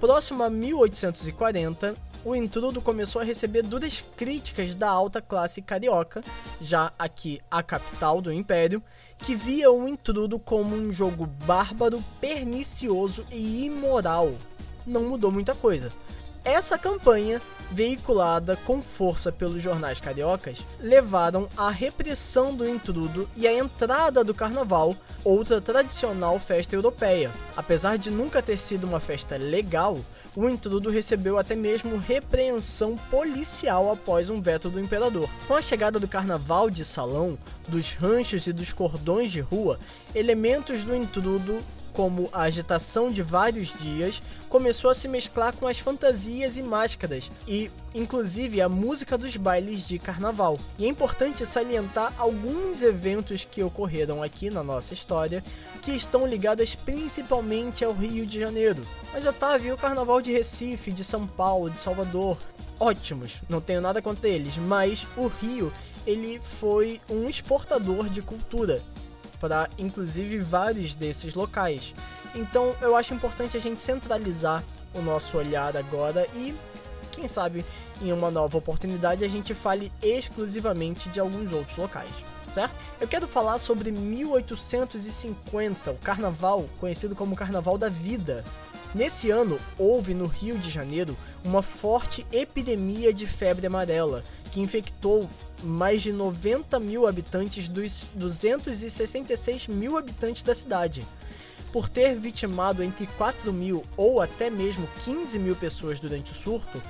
próximo 0.00 0.42
a 0.42 0.48
1840, 0.48 1.94
o 2.24 2.34
intrudo 2.34 2.80
começou 2.80 3.20
a 3.20 3.24
receber 3.24 3.62
duras 3.62 4.02
críticas 4.16 4.74
da 4.74 4.88
alta 4.88 5.20
classe 5.20 5.60
carioca, 5.60 6.24
já 6.60 6.90
aqui 6.98 7.38
a 7.50 7.62
capital 7.62 8.22
do 8.22 8.32
império, 8.32 8.82
que 9.18 9.34
via 9.34 9.70
o 9.70 9.86
intrudo 9.86 10.38
como 10.38 10.74
um 10.74 10.90
jogo 10.90 11.26
bárbaro, 11.26 12.02
pernicioso 12.18 13.26
e 13.30 13.66
imoral. 13.66 14.32
Não 14.86 15.02
mudou 15.04 15.30
muita 15.30 15.54
coisa. 15.54 15.92
Essa 16.44 16.78
campanha, 16.78 17.40
veiculada 17.70 18.56
com 18.56 18.80
força 18.80 19.30
pelos 19.30 19.62
jornais 19.62 20.00
cariocas, 20.00 20.66
levaram 20.80 21.48
à 21.54 21.70
repressão 21.70 22.54
do 22.54 22.66
intrudo 22.66 23.28
e 23.36 23.46
à 23.46 23.52
entrada 23.52 24.24
do 24.24 24.34
carnaval, 24.34 24.96
outra 25.22 25.60
tradicional 25.60 26.38
festa 26.40 26.74
europeia. 26.74 27.30
Apesar 27.54 27.98
de 27.98 28.10
nunca 28.10 28.42
ter 28.42 28.56
sido 28.56 28.84
uma 28.84 28.98
festa 28.98 29.36
legal, 29.36 29.98
o 30.34 30.48
intrudo 30.48 30.88
recebeu 30.88 31.38
até 31.38 31.54
mesmo 31.54 31.98
repreensão 31.98 32.96
policial 33.10 33.92
após 33.92 34.30
um 34.30 34.40
veto 34.40 34.70
do 34.70 34.80
imperador. 34.80 35.28
Com 35.46 35.54
a 35.54 35.62
chegada 35.62 36.00
do 36.00 36.08
carnaval 36.08 36.70
de 36.70 36.86
salão, 36.86 37.36
dos 37.68 37.92
ranchos 37.92 38.46
e 38.46 38.52
dos 38.52 38.72
cordões 38.72 39.30
de 39.30 39.40
rua, 39.40 39.78
elementos 40.14 40.84
do 40.84 40.96
intrudo 40.96 41.60
como 41.92 42.28
a 42.32 42.42
agitação 42.42 43.10
de 43.10 43.22
vários 43.22 43.72
dias, 43.78 44.22
começou 44.48 44.90
a 44.90 44.94
se 44.94 45.08
mesclar 45.08 45.54
com 45.54 45.66
as 45.66 45.78
fantasias 45.78 46.56
e 46.56 46.62
máscaras, 46.62 47.30
e 47.46 47.70
inclusive 47.94 48.60
a 48.60 48.68
música 48.68 49.18
dos 49.18 49.36
bailes 49.36 49.86
de 49.86 49.98
carnaval. 49.98 50.58
E 50.78 50.84
é 50.84 50.88
importante 50.88 51.44
salientar 51.44 52.12
alguns 52.18 52.82
eventos 52.82 53.44
que 53.44 53.62
ocorreram 53.62 54.22
aqui 54.22 54.50
na 54.50 54.62
nossa 54.62 54.94
história, 54.94 55.42
que 55.82 55.92
estão 55.92 56.26
ligados 56.26 56.74
principalmente 56.74 57.84
ao 57.84 57.92
Rio 57.92 58.26
de 58.26 58.38
Janeiro. 58.38 58.86
Mas 59.12 59.26
Otávio, 59.26 59.74
o 59.74 59.78
carnaval 59.78 60.20
de 60.20 60.32
Recife, 60.32 60.92
de 60.92 61.04
São 61.04 61.26
Paulo, 61.26 61.70
de 61.70 61.80
Salvador, 61.80 62.38
ótimos, 62.78 63.42
não 63.48 63.60
tenho 63.60 63.80
nada 63.80 64.00
contra 64.00 64.28
eles, 64.28 64.56
mas 64.56 65.06
o 65.16 65.26
Rio 65.26 65.72
ele 66.06 66.40
foi 66.40 67.00
um 67.10 67.28
exportador 67.28 68.08
de 68.08 68.22
cultura 68.22 68.82
para 69.40 69.68
inclusive 69.76 70.38
vários 70.38 70.94
desses 70.94 71.34
locais. 71.34 71.92
Então 72.34 72.76
eu 72.80 72.94
acho 72.94 73.14
importante 73.14 73.56
a 73.56 73.60
gente 73.60 73.82
centralizar 73.82 74.62
o 74.94 75.00
nosso 75.00 75.38
olhar 75.38 75.76
agora 75.76 76.26
e 76.34 76.54
quem 77.10 77.26
sabe 77.26 77.64
em 78.00 78.12
uma 78.12 78.30
nova 78.30 78.56
oportunidade 78.56 79.24
a 79.24 79.28
gente 79.28 79.54
fale 79.54 79.90
exclusivamente 80.00 81.08
de 81.08 81.18
alguns 81.18 81.50
outros 81.52 81.76
locais, 81.76 82.24
certo? 82.48 82.76
Eu 83.00 83.08
quero 83.08 83.26
falar 83.26 83.58
sobre 83.58 83.90
1850, 83.90 85.90
o 85.90 85.96
carnaval 85.96 86.66
conhecido 86.78 87.16
como 87.16 87.34
Carnaval 87.34 87.76
da 87.76 87.88
Vida. 87.88 88.44
Nesse 88.92 89.30
ano, 89.30 89.56
houve 89.78 90.14
no 90.14 90.26
Rio 90.26 90.58
de 90.58 90.68
Janeiro 90.68 91.16
uma 91.44 91.62
forte 91.62 92.26
epidemia 92.32 93.14
de 93.14 93.24
febre 93.26 93.66
amarela 93.66 94.24
que 94.50 94.60
infectou 94.60 95.30
mais 95.62 96.02
de 96.02 96.12
90 96.12 96.78
mil 96.80 97.06
habitantes 97.06 97.68
dos 97.68 98.06
266 98.14 99.68
mil 99.68 99.96
habitantes 99.96 100.42
da 100.42 100.54
cidade. 100.54 101.06
Por 101.72 101.88
ter 101.88 102.14
vitimado 102.14 102.82
entre 102.82 103.06
4 103.06 103.52
mil 103.52 103.84
ou 103.96 104.20
até 104.20 104.50
mesmo 104.50 104.88
15 105.04 105.38
mil 105.38 105.54
pessoas 105.54 106.00
durante 106.00 106.32
o 106.32 106.34
surto, 106.34 106.82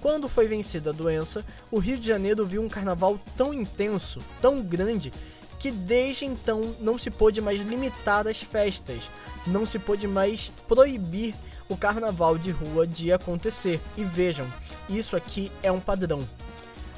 quando 0.00 0.28
foi 0.28 0.46
vencida 0.46 0.90
a 0.90 0.92
doença, 0.92 1.44
o 1.70 1.78
Rio 1.78 1.98
de 1.98 2.06
Janeiro 2.06 2.46
viu 2.46 2.62
um 2.62 2.68
carnaval 2.68 3.18
tão 3.36 3.52
intenso, 3.52 4.20
tão 4.40 4.62
grande, 4.62 5.12
que 5.58 5.72
desde 5.72 6.24
então 6.24 6.74
não 6.78 6.96
se 6.96 7.10
pôde 7.10 7.40
mais 7.40 7.60
limitar 7.60 8.28
as 8.28 8.40
festas, 8.40 9.10
não 9.44 9.66
se 9.66 9.78
pôde 9.78 10.06
mais 10.06 10.52
proibir 10.68 11.34
o 11.68 11.76
carnaval 11.76 12.38
de 12.38 12.52
rua 12.52 12.86
de 12.86 13.12
acontecer. 13.12 13.80
E 13.96 14.04
vejam, 14.04 14.46
isso 14.88 15.16
aqui 15.16 15.50
é 15.62 15.72
um 15.72 15.80
padrão. 15.80 16.24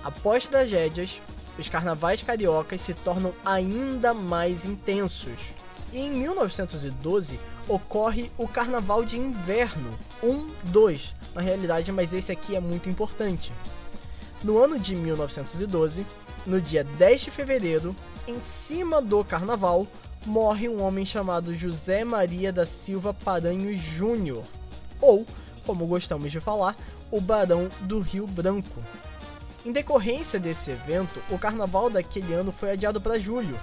Após 0.02 0.48
tragédias, 0.48 1.20
os 1.58 1.68
carnavais 1.68 2.22
cariocas 2.22 2.80
se 2.80 2.94
tornam 2.94 3.34
ainda 3.44 4.14
mais 4.14 4.64
intensos. 4.64 5.52
E 5.92 5.98
em 5.98 6.10
1912 6.10 7.38
ocorre 7.68 8.30
o 8.38 8.48
Carnaval 8.48 9.04
de 9.04 9.18
Inverno, 9.18 9.90
1, 10.22 10.50
2, 10.64 11.16
na 11.34 11.40
realidade, 11.40 11.92
mas 11.92 12.12
esse 12.12 12.32
aqui 12.32 12.56
é 12.56 12.60
muito 12.60 12.88
importante. 12.88 13.52
No 14.42 14.58
ano 14.58 14.78
de 14.78 14.96
1912, 14.96 16.06
no 16.46 16.60
dia 16.60 16.82
10 16.82 17.20
de 17.22 17.30
fevereiro, 17.30 17.94
em 18.26 18.40
cima 18.40 19.02
do 19.02 19.22
carnaval, 19.24 19.86
morre 20.24 20.68
um 20.68 20.82
homem 20.82 21.04
chamado 21.04 21.54
José 21.54 22.04
Maria 22.04 22.52
da 22.52 22.64
Silva 22.64 23.12
Paranhos 23.12 23.78
Júnior, 23.78 24.44
ou, 25.00 25.26
como 25.66 25.86
gostamos 25.86 26.32
de 26.32 26.40
falar, 26.40 26.76
o 27.10 27.20
Barão 27.20 27.70
do 27.80 28.00
Rio 28.00 28.26
Branco. 28.26 28.82
Em 29.64 29.72
decorrência 29.72 30.40
desse 30.40 30.70
evento, 30.70 31.22
o 31.28 31.38
carnaval 31.38 31.90
daquele 31.90 32.32
ano 32.32 32.50
foi 32.50 32.70
adiado 32.70 32.98
para 33.00 33.18
julho. 33.18 33.58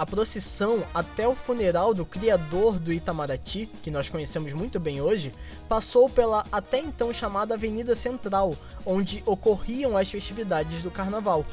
a 0.00 0.06
procissão 0.06 0.82
até 0.94 1.28
o 1.28 1.34
funeral 1.34 1.92
do 1.92 2.06
criador 2.06 2.78
do 2.78 2.90
Itamaraty, 2.90 3.66
que 3.82 3.90
nós 3.90 4.08
conhecemos 4.08 4.54
muito 4.54 4.80
bem 4.80 5.02
hoje, 5.02 5.30
passou 5.68 6.08
pela 6.08 6.42
até 6.50 6.78
então 6.78 7.12
chamada 7.12 7.52
Avenida 7.54 7.94
Central, 7.94 8.56
onde 8.86 9.22
ocorriam 9.26 9.98
as 9.98 10.10
festividades 10.10 10.82
do 10.82 10.90
carnaval. 10.90 11.44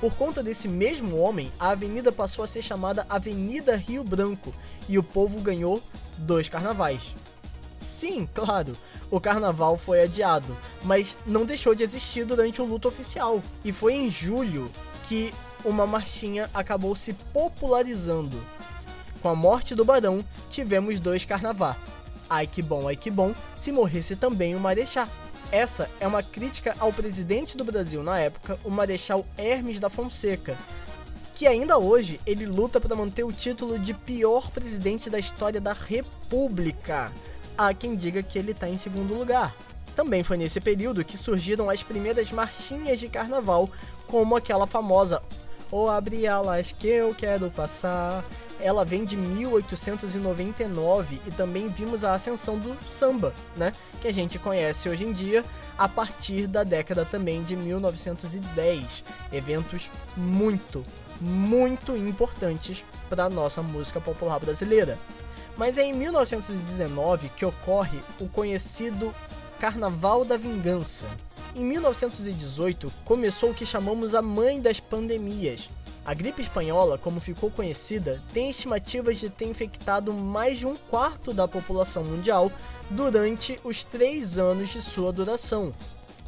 Por 0.00 0.14
conta 0.14 0.42
desse 0.42 0.66
mesmo 0.66 1.16
homem, 1.16 1.52
a 1.60 1.70
avenida 1.70 2.10
passou 2.10 2.44
a 2.44 2.48
ser 2.48 2.60
chamada 2.60 3.06
Avenida 3.08 3.76
Rio 3.76 4.02
Branco 4.02 4.52
e 4.88 4.98
o 4.98 5.02
povo 5.02 5.40
ganhou 5.40 5.80
dois 6.18 6.48
carnavais. 6.48 7.14
Sim, 7.86 8.28
claro, 8.34 8.76
o 9.12 9.20
carnaval 9.20 9.78
foi 9.78 10.02
adiado, 10.02 10.56
mas 10.82 11.16
não 11.24 11.44
deixou 11.44 11.72
de 11.72 11.84
existir 11.84 12.24
durante 12.24 12.60
o 12.60 12.64
luto 12.64 12.88
oficial. 12.88 13.40
E 13.64 13.72
foi 13.72 13.94
em 13.94 14.10
julho 14.10 14.68
que 15.04 15.32
uma 15.64 15.86
marchinha 15.86 16.50
acabou 16.52 16.96
se 16.96 17.12
popularizando. 17.12 18.42
Com 19.22 19.28
a 19.28 19.36
morte 19.36 19.72
do 19.72 19.84
barão, 19.84 20.24
tivemos 20.50 20.98
dois 20.98 21.24
carnavá. 21.24 21.76
Ai 22.28 22.48
que 22.48 22.60
bom, 22.60 22.88
ai 22.88 22.96
que 22.96 23.08
bom, 23.08 23.32
se 23.56 23.70
morresse 23.70 24.16
também 24.16 24.56
o 24.56 24.60
marechá. 24.60 25.08
Essa 25.52 25.88
é 26.00 26.08
uma 26.08 26.24
crítica 26.24 26.74
ao 26.80 26.92
presidente 26.92 27.56
do 27.56 27.62
Brasil 27.62 28.02
na 28.02 28.18
época, 28.18 28.58
o 28.64 28.70
Marechal 28.70 29.24
Hermes 29.38 29.78
da 29.78 29.88
Fonseca, 29.88 30.58
que 31.32 31.46
ainda 31.46 31.78
hoje 31.78 32.18
ele 32.26 32.46
luta 32.46 32.80
para 32.80 32.96
manter 32.96 33.22
o 33.22 33.30
título 33.30 33.78
de 33.78 33.94
pior 33.94 34.50
presidente 34.50 35.08
da 35.08 35.20
história 35.20 35.60
da 35.60 35.72
República. 35.72 37.12
Há 37.58 37.72
quem 37.72 37.96
diga 37.96 38.22
que 38.22 38.38
ele 38.38 38.50
está 38.50 38.68
em 38.68 38.76
segundo 38.76 39.14
lugar. 39.14 39.56
Também 39.94 40.22
foi 40.22 40.36
nesse 40.36 40.60
período 40.60 41.02
que 41.02 41.16
surgiram 41.16 41.70
as 41.70 41.82
primeiras 41.82 42.30
marchinhas 42.30 43.00
de 43.00 43.08
carnaval, 43.08 43.70
como 44.06 44.36
aquela 44.36 44.66
famosa 44.66 45.22
O 45.72 45.88
abre 45.88 46.26
alas 46.26 46.72
que 46.72 46.86
eu 46.86 47.14
quero 47.14 47.50
passar. 47.50 48.22
Ela 48.60 48.84
vem 48.84 49.04
de 49.04 49.16
1899 49.16 51.20
e 51.26 51.30
também 51.30 51.68
vimos 51.68 52.04
a 52.04 52.14
ascensão 52.14 52.58
do 52.58 52.76
samba, 52.86 53.34
né? 53.56 53.74
Que 54.00 54.08
a 54.08 54.12
gente 54.12 54.38
conhece 54.38 54.88
hoje 54.88 55.04
em 55.04 55.12
dia 55.12 55.44
a 55.78 55.88
partir 55.88 56.46
da 56.46 56.62
década 56.62 57.04
também 57.04 57.42
de 57.42 57.56
1910. 57.56 59.04
Eventos 59.32 59.90
muito, 60.16 60.84
muito 61.20 61.96
importantes 61.96 62.84
para 63.08 63.24
a 63.24 63.30
nossa 63.30 63.62
música 63.62 64.00
popular 64.00 64.38
brasileira. 64.38 64.98
Mas 65.56 65.78
é 65.78 65.84
em 65.84 65.92
1919 65.92 67.30
que 67.30 67.46
ocorre 67.46 67.98
o 68.20 68.28
conhecido 68.28 69.14
Carnaval 69.58 70.24
da 70.24 70.36
Vingança. 70.36 71.06
Em 71.54 71.64
1918 71.64 72.92
começou 73.04 73.50
o 73.50 73.54
que 73.54 73.64
chamamos 73.64 74.14
a 74.14 74.20
mãe 74.20 74.60
das 74.60 74.80
pandemias. 74.80 75.70
A 76.04 76.14
gripe 76.14 76.42
espanhola, 76.42 76.98
como 76.98 77.18
ficou 77.18 77.50
conhecida, 77.50 78.22
tem 78.32 78.50
estimativas 78.50 79.18
de 79.18 79.30
ter 79.30 79.46
infectado 79.46 80.12
mais 80.12 80.58
de 80.58 80.66
um 80.66 80.76
quarto 80.76 81.32
da 81.32 81.48
população 81.48 82.04
mundial 82.04 82.52
durante 82.90 83.58
os 83.64 83.82
três 83.82 84.38
anos 84.38 84.68
de 84.68 84.82
sua 84.82 85.10
duração. 85.10 85.74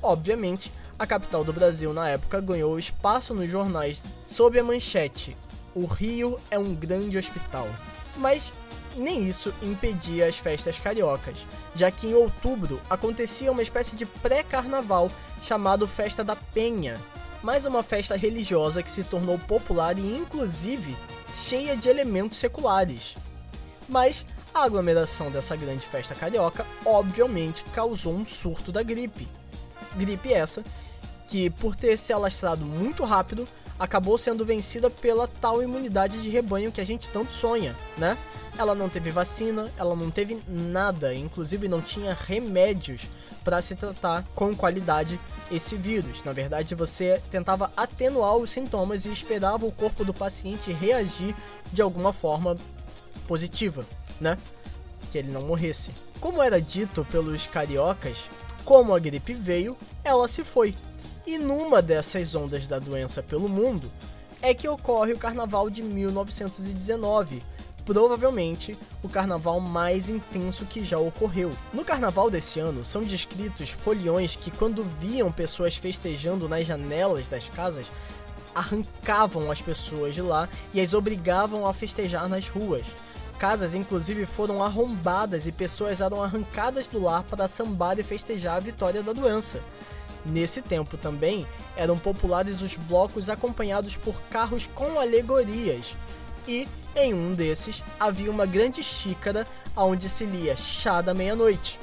Obviamente, 0.03 0.73
a 0.99 1.07
capital 1.07 1.45
do 1.45 1.53
Brasil 1.53 1.93
na 1.93 2.09
época 2.09 2.41
ganhou 2.41 2.77
espaço 2.79 3.35
nos 3.35 3.49
jornais 3.49 4.03
sob 4.27 4.59
a 4.59 4.65
manchete: 4.65 5.37
O 5.75 5.85
Rio 5.85 6.41
é 6.51 6.59
um 6.59 6.75
grande 6.75 7.17
hospital. 7.19 7.69
Mas 8.17 8.53
nem 8.97 9.27
isso 9.27 9.55
impedia 9.63 10.27
as 10.27 10.39
festas 10.39 10.79
cariocas, 10.79 11.47
já 11.75 11.91
que 11.91 12.09
em 12.09 12.15
outubro 12.15 12.81
acontecia 12.89 13.53
uma 13.53 13.63
espécie 13.63 13.97
de 13.97 14.07
pré-carnaval 14.07 15.11
chamado 15.43 15.87
Festa 15.87 16.25
da 16.25 16.37
Penha, 16.37 17.01
mais 17.43 17.65
uma 17.65 17.83
festa 17.83 18.17
religiosa 18.17 18.83
que 18.83 18.91
se 18.91 19.05
tornou 19.05 19.39
popular 19.39 19.99
e 19.99 20.17
inclusive 20.17 20.97
cheia 21.35 21.77
de 21.77 21.89
elementos 21.89 22.39
seculares. 22.39 23.17
Mas 23.89 24.25
a 24.53 24.65
aglomeração 24.65 25.31
dessa 25.31 25.55
grande 25.55 25.87
festa 25.87 26.15
carioca 26.15 26.67
obviamente 26.85 27.65
causou 27.73 28.15
um 28.15 28.25
surto 28.25 28.73
da 28.73 28.83
gripe. 28.83 29.29
Gripe 29.97 30.33
essa 30.33 30.65
que, 31.29 31.51
por 31.51 31.77
ter 31.77 31.97
se 31.97 32.13
alastrado 32.13 32.65
muito 32.65 33.05
rápido, 33.05 33.47
acabou 33.79 34.19
sendo 34.19 34.45
vencida 34.45 34.91
pela 34.91 35.29
tal 35.29 35.63
imunidade 35.63 36.21
de 36.21 36.29
rebanho 36.29 36.73
que 36.73 36.81
a 36.81 36.87
gente 36.87 37.09
tanto 37.09 37.33
sonha, 37.33 37.77
né? 37.97 38.19
Ela 38.59 38.75
não 38.75 38.89
teve 38.89 39.11
vacina, 39.11 39.71
ela 39.79 39.95
não 39.95 40.11
teve 40.11 40.39
nada, 40.49 41.15
inclusive 41.15 41.69
não 41.69 41.81
tinha 41.81 42.13
remédios 42.13 43.09
para 43.45 43.63
se 43.63 43.77
tratar 43.77 44.25
com 44.35 44.55
qualidade 44.57 45.19
esse 45.51 45.77
vírus. 45.77 46.25
Na 46.25 46.33
verdade, 46.33 46.75
você 46.75 47.23
tentava 47.31 47.73
atenuar 47.77 48.37
os 48.37 48.51
sintomas 48.51 49.07
e 49.07 49.13
esperava 49.13 49.65
o 49.65 49.73
corpo 49.73 50.05
do 50.05 50.13
paciente 50.13 50.73
reagir 50.73 51.35
de 51.73 51.81
alguma 51.81 52.13
forma 52.13 52.57
positiva, 53.29 53.87
né? 54.21 54.37
Que 55.11 55.19
ele 55.19 55.31
não 55.31 55.43
morresse. 55.43 55.93
Como 56.19 56.43
era 56.43 56.61
dito 56.61 57.05
pelos 57.05 57.47
cariocas, 57.47 58.29
como 58.65 58.95
a 58.95 58.99
gripe 58.99 59.35
veio, 59.35 59.77
ela 60.03 60.27
se 60.27 60.43
foi. 60.43 60.75
E 61.29 61.37
numa 61.37 61.83
dessas 61.83 62.35
ondas 62.35 62.67
da 62.67 62.79
doença 62.79 63.23
pelo 63.23 63.51
mundo 63.51 63.93
é 64.41 64.55
que 64.55 64.67
ocorre 64.67 65.13
o 65.13 65.19
Carnaval 65.19 65.69
de 65.69 65.83
1919 65.83 67.43
provavelmente 67.85 68.77
o 69.03 69.09
carnaval 69.09 69.61
mais 69.61 70.09
intenso 70.09 70.65
que 70.65 70.85
já 70.85 70.99
ocorreu. 70.99 71.53
No 71.73 71.85
carnaval 71.85 72.31
desse 72.31 72.61
ano, 72.61 72.85
são 72.85 73.03
descritos 73.03 73.71
foliões 73.71 74.37
que, 74.37 74.51
quando 74.51 74.83
viam 74.83 75.33
pessoas 75.33 75.77
festejando 75.77 76.49
nas 76.49 76.67
janelas 76.67 77.31
das 77.31 77.49
casas, 77.49 77.91
arrancavam 78.55 79.51
as 79.51 79.63
pessoas 79.63 80.15
de 80.15 80.21
lá 80.21 80.49
e 80.75 80.81
as 80.83 80.93
obrigavam 80.93 81.67
a 81.67 81.73
festejar 81.73 82.29
nas 82.29 82.49
ruas. 82.49 82.95
Casas, 83.39 83.75
inclusive, 83.75 84.27
foram 84.27 84.63
arrombadas 84.63 85.47
e 85.47 85.53
pessoas 85.53 86.03
eram 86.03 86.23
arrancadas 86.23 86.87
do 86.87 87.03
lar 87.03 87.23
para 87.23 87.49
sambar 87.49 87.99
e 87.99 88.03
festejar 88.03 88.57
a 88.57 88.61
vitória 88.61 89.03
da 89.03 89.13
doença. 89.15 89.63
Nesse 90.31 90.61
tempo 90.61 90.97
também 90.97 91.47
eram 91.77 91.99
populares 91.99 92.61
os 92.61 92.77
blocos 92.77 93.31
acompanhados 93.31 93.97
por 93.97 94.21
carros 94.31 94.69
com 94.75 95.01
alegorias. 95.01 95.97
E 96.47 96.69
em 96.95 97.15
um 97.15 97.35
desses 97.35 97.83
havia 97.99 98.31
uma 98.31 98.45
grande 98.45 98.83
xícara 98.83 99.47
onde 99.77 100.09
se 100.09 100.25
lia 100.25 100.57
chá 100.57 101.01
da 101.01 101.15
meia-noite. 101.15 101.79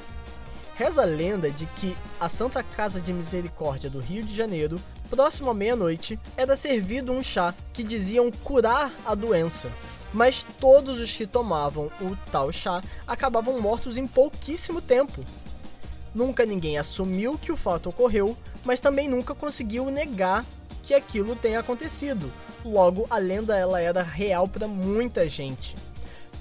Reza 0.76 1.02
a 1.02 1.06
lenda 1.06 1.50
de 1.50 1.64
que 1.66 1.96
a 2.20 2.28
Santa 2.28 2.62
Casa 2.62 3.00
de 3.00 3.12
Misericórdia 3.12 3.88
do 3.88 3.98
Rio 3.98 4.22
de 4.22 4.34
Janeiro, 4.34 4.78
próximo 5.08 5.50
à 5.50 5.54
meia-noite, 5.54 6.18
era 6.36 6.54
servido 6.54 7.12
um 7.12 7.22
chá 7.22 7.54
que 7.72 7.82
diziam 7.82 8.30
curar 8.30 8.92
a 9.06 9.14
doença. 9.14 9.70
Mas 10.12 10.46
todos 10.60 11.00
os 11.00 11.10
que 11.10 11.26
tomavam 11.26 11.90
o 12.00 12.14
tal 12.30 12.52
chá 12.52 12.82
acabavam 13.06 13.58
mortos 13.58 13.96
em 13.96 14.06
pouquíssimo 14.06 14.82
tempo. 14.82 15.24
Nunca 16.16 16.46
ninguém 16.46 16.78
assumiu 16.78 17.36
que 17.36 17.52
o 17.52 17.56
fato 17.58 17.90
ocorreu, 17.90 18.34
mas 18.64 18.80
também 18.80 19.06
nunca 19.06 19.34
conseguiu 19.34 19.90
negar 19.90 20.46
que 20.82 20.94
aquilo 20.94 21.36
tenha 21.36 21.60
acontecido. 21.60 22.32
Logo, 22.64 23.06
a 23.10 23.18
lenda 23.18 23.54
ela 23.54 23.82
era 23.82 24.02
real 24.02 24.48
para 24.48 24.66
muita 24.66 25.28
gente. 25.28 25.76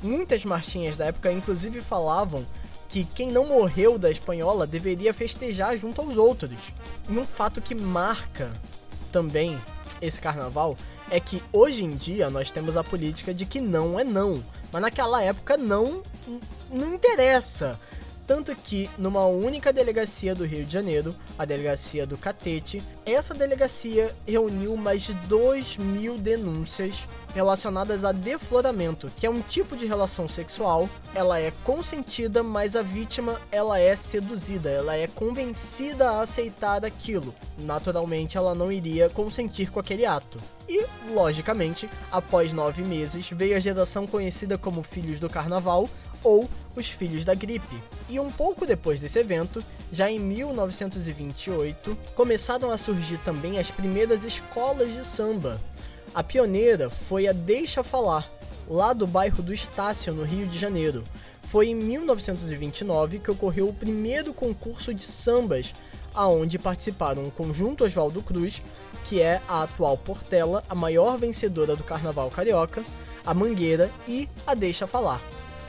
Muitas 0.02 0.46
marchinhas 0.46 0.96
da 0.96 1.08
época 1.08 1.30
inclusive 1.30 1.82
falavam 1.82 2.46
que 2.88 3.04
quem 3.04 3.30
não 3.30 3.48
morreu 3.48 4.00
da 4.00 4.10
espanhola 4.10 4.66
deveria 4.66 5.14
festejar 5.14 5.76
junto 5.76 6.00
aos 6.00 6.16
outros. 6.16 6.74
E 7.10 7.20
um 7.20 7.26
fato 7.26 7.62
que 7.62 7.76
marca 7.76 8.54
também 9.12 9.60
esse 10.02 10.22
carnaval 10.22 10.78
é 11.12 11.20
que 11.20 11.44
hoje 11.52 11.84
em 11.84 11.92
dia 11.92 12.30
nós 12.30 12.50
temos 12.50 12.78
a 12.78 12.84
política 12.84 13.34
de 13.34 13.46
que 13.46 13.60
não 13.60 14.00
é 14.00 14.06
não, 14.06 14.42
mas 14.72 14.82
naquela 14.82 15.22
época 15.22 15.58
não 15.58 16.02
não 16.72 16.94
interessa. 16.94 17.78
Tanto 18.28 18.56
que, 18.56 18.90
numa 18.98 19.26
única 19.28 19.72
delegacia 19.72 20.34
do 20.34 20.46
Rio 20.46 20.66
de 20.66 20.74
Janeiro, 20.74 21.16
a 21.38 21.46
delegacia 21.46 22.08
do 22.08 22.18
Catete, 22.18 22.82
essa 23.06 23.36
delegacia 23.36 24.16
reuniu 24.28 24.76
mais 24.76 25.04
de 25.04 25.14
2 25.14 25.78
mil 25.78 26.18
denúncias 26.18 27.08
relacionadas 27.36 28.04
a 28.04 28.12
defloramento, 28.12 29.12
que 29.16 29.28
é 29.28 29.30
um 29.30 29.42
tipo 29.42 29.78
de 29.78 29.86
relação 29.86 30.28
sexual. 30.28 30.90
Ela 31.14 31.40
é 31.40 31.52
consentida, 31.64 32.42
mas 32.42 32.76
a 32.76 32.82
vítima 32.82 33.40
ela 33.52 33.80
é 33.80 33.96
seduzida, 33.96 34.72
ela 34.72 34.96
é 34.96 35.06
convencida 35.06 36.10
a 36.10 36.22
aceitar 36.22 36.84
aquilo. 36.84 37.34
Naturalmente, 37.60 38.38
ela 38.38 38.56
não 38.56 38.72
iria 38.72 39.08
consentir 39.08 39.70
com 39.70 39.80
aquele 39.80 40.06
ato. 40.06 40.40
E, 40.68 40.84
logicamente, 41.14 41.88
após 42.12 42.54
nove 42.54 42.82
meses, 42.82 43.30
veio 43.30 43.56
a 43.56 43.60
geração 43.60 44.08
conhecida 44.08 44.58
como 44.58 44.82
Filhos 44.82 45.20
do 45.20 45.30
Carnaval 45.30 45.88
ou 46.24 46.50
os 46.80 46.90
Filhos 46.90 47.26
da 47.26 47.34
Gripe. 47.34 47.82
E 48.10 48.20
um 48.20 48.32
pouco 48.32 48.66
depois 48.66 49.00
desse 49.00 49.20
evento, 49.20 49.64
já 49.92 50.10
em 50.10 50.20
1928, 50.20 51.98
começaram 52.16 52.72
a 52.72 52.78
surgir 52.78 53.18
também 53.20 53.60
as 53.60 53.72
primeiras 53.72 54.24
escolas 54.24 54.94
de 54.94 55.06
samba. 55.06 55.60
A 56.14 56.24
pioneira 56.24 56.90
foi 56.90 57.28
a 57.28 57.34
Deixa 57.34 57.84
Falar, 57.84 58.30
lá 58.68 58.94
do 58.94 59.06
bairro 59.06 59.44
do 59.44 59.54
Estácio, 59.54 60.14
no 60.14 60.24
Rio 60.24 60.48
de 60.48 60.58
Janeiro. 60.58 61.04
Foi 61.44 61.68
em 61.68 61.76
1929 61.76 63.20
que 63.20 63.32
ocorreu 63.32 63.68
o 63.68 63.74
primeiro 63.74 64.34
concurso 64.34 64.94
de 64.94 65.04
sambas, 65.04 65.76
aonde 66.14 66.58
participaram 66.58 67.28
o 67.28 67.32
conjunto 67.32 67.84
Oswaldo 67.84 68.22
Cruz, 68.22 68.62
que 69.04 69.22
é 69.22 69.42
a 69.48 69.64
atual 69.64 69.98
Portela, 69.98 70.64
a 70.68 70.74
maior 70.74 71.18
vencedora 71.18 71.76
do 71.76 71.84
Carnaval 71.84 72.30
Carioca, 72.32 72.84
a 73.26 73.34
Mangueira 73.34 73.92
e 74.08 74.28
a 74.48 74.54
Deixa 74.54 74.88
Falar. 74.88 75.22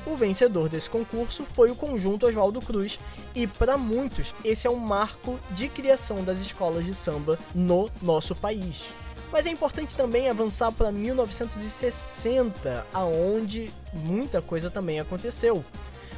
O 0.07 0.15
vencedor 0.15 0.69
desse 0.69 0.89
concurso 0.89 1.45
foi 1.45 1.69
o 1.71 1.75
conjunto 1.75 2.27
Oswaldo 2.27 2.63
Cruz, 2.63 3.01
e 3.35 3.45
para 3.47 3.77
muitos 3.77 4.35
esse 4.45 4.67
é 4.67 4.71
um 4.71 4.77
marco 4.77 5.39
de 5.51 5.69
criação 5.69 6.23
das 6.23 6.39
escolas 6.39 6.85
de 6.85 6.95
samba 6.95 7.37
no 7.53 7.91
nosso 8.01 8.35
país. 8.35 8.95
Mas 9.33 9.47
é 9.47 9.51
importante 9.51 9.97
também 9.97 10.29
avançar 10.29 10.71
para 10.71 10.93
1960, 10.93 12.87
aonde 12.95 13.73
muita 13.93 14.41
coisa 14.41 14.71
também 14.71 15.01
aconteceu. 15.01 15.65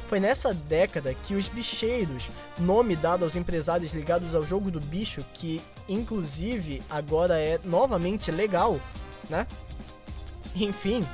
Foi 0.07 0.19
nessa 0.19 0.53
década 0.53 1.13
que 1.13 1.33
os 1.35 1.47
bicheiros, 1.47 2.29
nome 2.59 2.95
dado 2.95 3.23
aos 3.23 3.35
empresários 3.35 3.93
ligados 3.93 4.35
ao 4.35 4.45
jogo 4.45 4.69
do 4.69 4.79
bicho, 4.79 5.25
que 5.33 5.61
inclusive 5.87 6.83
agora 6.89 7.39
é 7.39 7.59
novamente 7.63 8.31
legal, 8.31 8.79
né? 9.29 9.47
Enfim, 10.55 11.05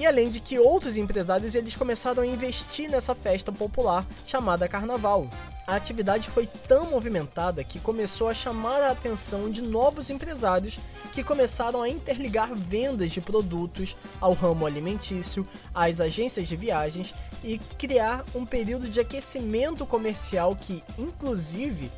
e 0.00 0.06
além 0.06 0.30
de 0.30 0.40
que 0.40 0.58
outros 0.58 0.96
empresários 0.96 1.54
eles 1.54 1.76
começaram 1.76 2.22
a 2.22 2.26
investir 2.26 2.90
nessa 2.90 3.14
festa 3.14 3.52
popular 3.52 4.06
chamada 4.26 4.66
Carnaval. 4.66 5.28
A 5.66 5.76
atividade 5.76 6.30
foi 6.30 6.46
tão 6.46 6.86
movimentada 6.86 7.62
que 7.62 7.78
começou 7.78 8.30
a 8.30 8.34
chamar 8.34 8.80
a 8.80 8.92
atenção 8.92 9.50
de 9.50 9.60
novos 9.60 10.08
empresários 10.08 10.80
que 11.12 11.22
começaram 11.22 11.82
a 11.82 11.88
interligar 11.88 12.54
vendas 12.54 13.10
de 13.10 13.20
produtos 13.20 13.94
ao 14.18 14.32
ramo 14.32 14.64
alimentício, 14.64 15.46
às 15.74 16.00
agências 16.00 16.48
de 16.48 16.56
viagens 16.56 17.14
e 17.44 17.58
criar 17.78 18.24
um 18.34 18.46
período 18.46 18.88
de 18.88 19.00
aquecimento 19.00 19.84
comercial 19.84 20.56
que, 20.56 20.82
inclusive, 20.98 21.92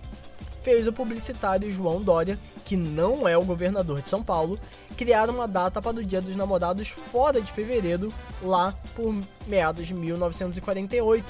fez 0.62 0.86
o 0.86 0.92
publicitário 0.92 1.70
João 1.70 2.00
Dória, 2.00 2.38
que 2.64 2.76
não 2.76 3.26
é 3.26 3.36
o 3.36 3.44
governador 3.44 4.00
de 4.00 4.08
São 4.08 4.22
Paulo, 4.22 4.58
criar 4.96 5.28
uma 5.28 5.48
data 5.48 5.82
para 5.82 5.98
o 5.98 6.04
Dia 6.04 6.22
dos 6.22 6.36
Namorados 6.36 6.88
fora 6.88 7.40
de 7.40 7.52
fevereiro, 7.52 8.12
lá 8.40 8.74
por 8.94 9.14
meados 9.46 9.86
de 9.86 9.94
1948. 9.94 11.24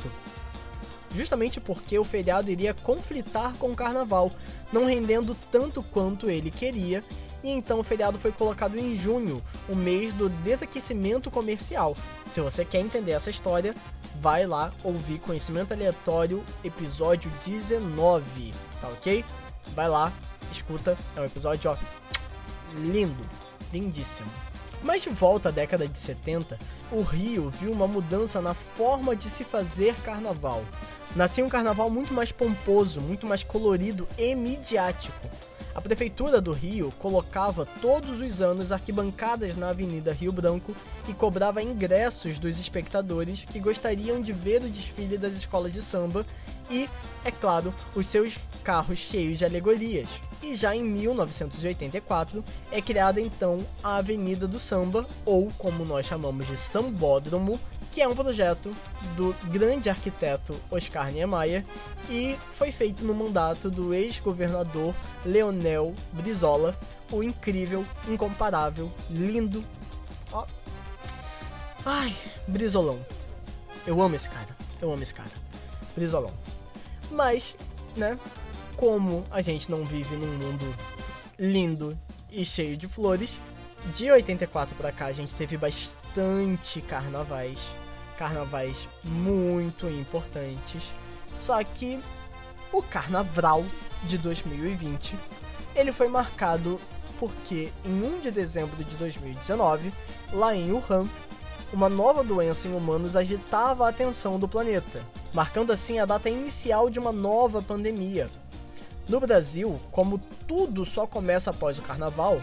Justamente 1.14 1.60
porque 1.60 1.98
o 1.98 2.04
feriado 2.04 2.50
iria 2.50 2.72
conflitar 2.74 3.54
com 3.54 3.70
o 3.70 3.76
carnaval, 3.76 4.30
não 4.72 4.86
rendendo 4.86 5.36
tanto 5.50 5.82
quanto 5.82 6.30
ele 6.30 6.50
queria, 6.50 7.02
e 7.42 7.50
então 7.50 7.80
o 7.80 7.82
feriado 7.82 8.18
foi 8.18 8.32
colocado 8.32 8.78
em 8.78 8.96
junho, 8.96 9.42
o 9.68 9.74
mês 9.74 10.12
do 10.12 10.28
desaquecimento 10.28 11.30
comercial. 11.30 11.96
Se 12.26 12.40
você 12.40 12.64
quer 12.64 12.80
entender 12.80 13.12
essa 13.12 13.30
história, 13.30 13.74
vai 14.20 14.46
lá 14.46 14.72
ouvir 14.84 15.18
Conhecimento 15.18 15.72
Aleatório, 15.72 16.42
episódio 16.62 17.30
19 17.44 18.71
tá 18.82 18.88
ok? 18.88 19.24
Vai 19.74 19.88
lá, 19.88 20.12
escuta, 20.50 20.98
é 21.16 21.20
um 21.20 21.24
episódio, 21.24 21.70
ó, 21.70 21.76
lindo, 22.74 23.24
lindíssimo. 23.72 24.28
Mas 24.82 25.02
de 25.02 25.10
volta 25.10 25.48
à 25.48 25.52
década 25.52 25.86
de 25.86 25.96
70, 25.96 26.58
o 26.90 27.02
Rio 27.02 27.48
viu 27.50 27.70
uma 27.70 27.86
mudança 27.86 28.42
na 28.42 28.52
forma 28.52 29.14
de 29.14 29.30
se 29.30 29.44
fazer 29.44 29.94
carnaval. 30.02 30.64
Nascia 31.14 31.44
um 31.44 31.48
carnaval 31.48 31.88
muito 31.88 32.12
mais 32.12 32.32
pomposo, 32.32 33.00
muito 33.00 33.24
mais 33.24 33.44
colorido 33.44 34.08
e 34.18 34.34
midiático. 34.34 35.30
A 35.74 35.80
prefeitura 35.80 36.40
do 36.40 36.52
Rio 36.52 36.92
colocava 36.98 37.66
todos 37.80 38.20
os 38.20 38.42
anos 38.42 38.72
arquibancadas 38.72 39.56
na 39.56 39.70
Avenida 39.70 40.12
Rio 40.12 40.32
Branco 40.32 40.76
e 41.08 41.14
cobrava 41.14 41.62
ingressos 41.62 42.38
dos 42.38 42.58
espectadores 42.58 43.46
que 43.46 43.58
gostariam 43.58 44.20
de 44.20 44.32
ver 44.32 44.62
o 44.62 44.68
desfile 44.68 45.16
das 45.16 45.32
escolas 45.32 45.72
de 45.72 45.80
samba 45.80 46.26
e, 46.72 46.88
é 47.24 47.30
claro, 47.30 47.72
os 47.94 48.06
seus 48.06 48.38
carros 48.64 48.98
cheios 48.98 49.38
de 49.38 49.44
alegorias. 49.44 50.20
E 50.42 50.56
já 50.56 50.74
em 50.74 50.82
1984 50.82 52.44
é 52.72 52.80
criada 52.80 53.20
então 53.20 53.64
a 53.82 53.96
Avenida 53.96 54.48
do 54.48 54.58
Samba, 54.58 55.06
ou 55.24 55.48
como 55.58 55.84
nós 55.84 56.06
chamamos 56.06 56.48
de 56.48 56.56
Sambódromo, 56.56 57.60
que 57.92 58.00
é 58.00 58.08
um 58.08 58.14
projeto 58.14 58.74
do 59.16 59.36
grande 59.50 59.90
arquiteto 59.90 60.56
Oscar 60.70 61.12
Niemeyer 61.12 61.62
e 62.08 62.36
foi 62.52 62.72
feito 62.72 63.04
no 63.04 63.14
mandato 63.14 63.70
do 63.70 63.92
ex-governador 63.92 64.94
Leonel 65.26 65.94
Brizola, 66.12 66.74
o 67.10 67.22
incrível, 67.22 67.84
incomparável, 68.08 68.90
lindo. 69.10 69.62
Ó. 70.32 70.46
Ai, 71.84 72.14
Brizolão. 72.48 73.04
Eu 73.86 74.00
amo 74.00 74.16
esse 74.16 74.30
cara. 74.30 74.56
Eu 74.80 74.90
amo 74.90 75.02
esse 75.02 75.12
cara. 75.12 75.30
Brizolão. 75.94 76.32
Mas, 77.12 77.56
né, 77.94 78.18
como 78.76 79.24
a 79.30 79.40
gente 79.40 79.70
não 79.70 79.84
vive 79.84 80.16
num 80.16 80.26
mundo 80.26 80.74
lindo 81.38 81.96
e 82.30 82.44
cheio 82.44 82.76
de 82.76 82.88
flores, 82.88 83.38
de 83.94 84.10
84 84.10 84.74
para 84.74 84.90
cá 84.90 85.06
a 85.06 85.12
gente 85.12 85.36
teve 85.36 85.56
bastante 85.56 86.80
carnavais, 86.80 87.74
carnavais 88.16 88.88
muito 89.04 89.88
importantes. 89.88 90.94
Só 91.32 91.62
que 91.62 92.00
o 92.72 92.82
carnaval 92.82 93.64
de 94.04 94.16
2020, 94.18 95.16
ele 95.74 95.92
foi 95.92 96.08
marcado 96.08 96.80
porque 97.18 97.70
em 97.84 98.02
1 98.02 98.20
de 98.20 98.30
dezembro 98.30 98.82
de 98.82 98.96
2019, 98.96 99.92
lá 100.32 100.56
em 100.56 100.72
Wuhan, 100.72 101.06
uma 101.72 101.88
nova 101.88 102.24
doença 102.24 102.68
em 102.68 102.74
humanos 102.74 103.16
agitava 103.16 103.86
a 103.86 103.90
atenção 103.90 104.38
do 104.38 104.48
planeta, 104.48 105.02
marcando 105.32 105.72
assim 105.72 105.98
a 105.98 106.04
data 106.04 106.28
inicial 106.28 106.90
de 106.90 106.98
uma 106.98 107.12
nova 107.12 107.62
pandemia, 107.62 108.30
no 109.08 109.18
Brasil, 109.18 109.80
como 109.90 110.18
tudo 110.46 110.86
só 110.86 111.06
começa 111.06 111.50
após 111.50 111.78
o 111.78 111.82
carnaval, 111.82 112.40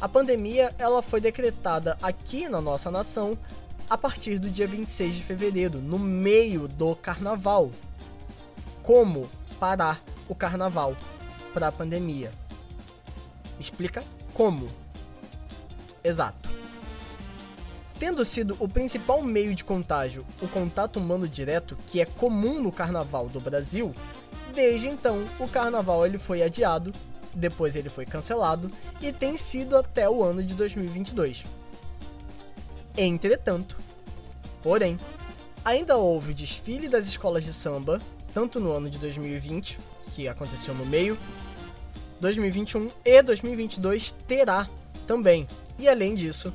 a 0.00 0.08
pandemia 0.08 0.74
ela 0.78 1.00
foi 1.00 1.20
decretada 1.20 1.96
aqui 2.02 2.48
na 2.48 2.60
nossa 2.60 2.90
nação 2.90 3.38
a 3.88 3.96
partir 3.96 4.38
do 4.38 4.50
dia 4.50 4.66
26 4.66 5.14
de 5.14 5.22
fevereiro, 5.22 5.78
no 5.78 5.98
meio 5.98 6.66
do 6.66 6.96
carnaval. 6.96 7.70
Como 8.82 9.28
parar 9.60 10.02
o 10.28 10.34
carnaval 10.34 10.96
para 11.52 11.68
a 11.68 11.72
pandemia? 11.72 12.30
Explica 13.58 14.02
como. 14.34 14.68
Exato. 16.02 16.43
Tendo 17.98 18.24
sido 18.24 18.56
o 18.58 18.68
principal 18.68 19.22
meio 19.22 19.54
de 19.54 19.64
contágio 19.64 20.24
o 20.42 20.48
contato 20.48 20.98
humano 20.98 21.28
direto, 21.28 21.76
que 21.86 22.00
é 22.00 22.04
comum 22.04 22.60
no 22.60 22.72
carnaval 22.72 23.28
do 23.28 23.40
Brasil, 23.40 23.94
Desde 24.54 24.88
então, 24.88 25.26
o 25.40 25.48
carnaval 25.48 26.06
ele 26.06 26.16
foi 26.16 26.40
adiado, 26.40 26.94
depois 27.34 27.74
ele 27.74 27.88
foi 27.88 28.06
cancelado 28.06 28.70
e 29.00 29.12
tem 29.12 29.36
sido 29.36 29.76
até 29.76 30.08
o 30.08 30.22
ano 30.22 30.44
de 30.44 30.54
2022. 30.54 31.44
Entretanto, 32.96 33.76
porém, 34.62 34.98
ainda 35.64 35.96
houve 35.96 36.32
desfile 36.32 36.88
das 36.88 37.08
escolas 37.08 37.42
de 37.42 37.52
samba, 37.52 38.00
tanto 38.32 38.60
no 38.60 38.70
ano 38.70 38.88
de 38.88 38.96
2020, 38.98 39.80
que 40.14 40.28
aconteceu 40.28 40.72
no 40.72 40.86
meio, 40.86 41.18
2021 42.20 42.92
e 43.04 43.22
2022 43.22 44.12
terá 44.12 44.70
também. 45.04 45.48
E 45.76 45.88
além 45.88 46.14
disso, 46.14 46.54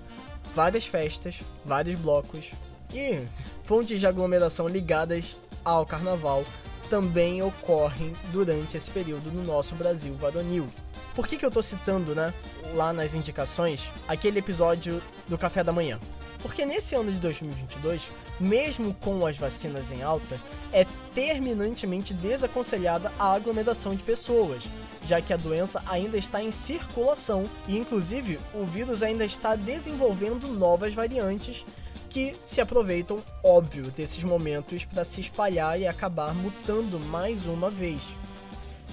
várias 0.56 0.86
festas, 0.86 1.42
vários 1.66 1.96
blocos 1.96 2.52
e 2.94 3.22
fontes 3.64 4.00
de 4.00 4.08
aglomeração 4.08 4.68
ligadas 4.68 5.38
ao 5.64 5.86
carnaval 5.86 6.44
também 6.90 7.42
ocorrem 7.42 8.14
durante 8.32 8.76
esse 8.76 8.90
período 8.90 9.32
no 9.32 9.44
nosso 9.44 9.76
Brasil 9.76 10.16
varonil. 10.16 10.68
Por 11.14 11.28
que, 11.28 11.38
que 11.38 11.46
eu 11.46 11.52
tô 11.52 11.62
citando, 11.62 12.16
né, 12.16 12.34
lá 12.74 12.92
nas 12.92 13.14
indicações, 13.14 13.92
aquele 14.08 14.40
episódio 14.40 15.02
do 15.28 15.38
café 15.38 15.64
da 15.64 15.72
manhã? 15.72 16.00
Porque 16.42 16.66
nesse 16.66 16.96
ano 16.96 17.12
de 17.12 17.20
2022, 17.20 18.12
mesmo 18.40 18.94
com 19.02 19.26
as 19.26 19.38
vacinas 19.38 19.92
em 19.92 20.02
alta, 20.02 20.40
é 20.72 20.86
terminantemente 21.14 22.14
desaconselhada 22.14 23.12
a 23.20 23.34
aglomeração 23.34 23.94
de 23.94 24.04
pessoas, 24.04 24.70
já 25.06 25.22
que 25.22 25.34
a 25.34 25.38
doença 25.38 25.84
ainda 25.86 26.18
está 26.18 26.42
em 26.42 26.52
circulação 26.52 27.50
e, 27.68 27.78
inclusive, 27.78 28.40
o 28.54 28.66
vírus 28.66 29.04
ainda 29.04 29.26
está 29.26 29.56
desenvolvendo 29.56 30.48
novas 30.48 30.94
variantes 30.94 31.66
que 32.10 32.36
se 32.44 32.60
aproveitam, 32.60 33.22
óbvio, 33.44 33.92
desses 33.92 34.24
momentos 34.24 34.84
para 34.84 35.04
se 35.04 35.22
espalhar 35.22 35.80
e 35.80 35.86
acabar 35.86 36.34
mutando 36.34 37.00
mais 37.00 37.46
uma 37.46 37.70
vez. 37.70 38.16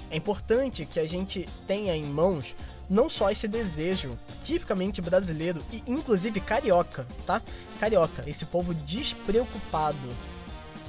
É 0.09 0.15
importante 0.15 0.85
que 0.85 0.99
a 0.99 1.05
gente 1.05 1.47
tenha 1.65 1.95
em 1.95 2.05
mãos 2.05 2.55
não 2.89 3.09
só 3.09 3.29
esse 3.29 3.47
desejo 3.47 4.17
tipicamente 4.43 5.01
brasileiro 5.01 5.63
e 5.71 5.83
inclusive 5.87 6.39
carioca, 6.39 7.05
tá? 7.25 7.41
Carioca, 7.79 8.23
esse 8.27 8.45
povo 8.45 8.73
despreocupado 8.73 9.97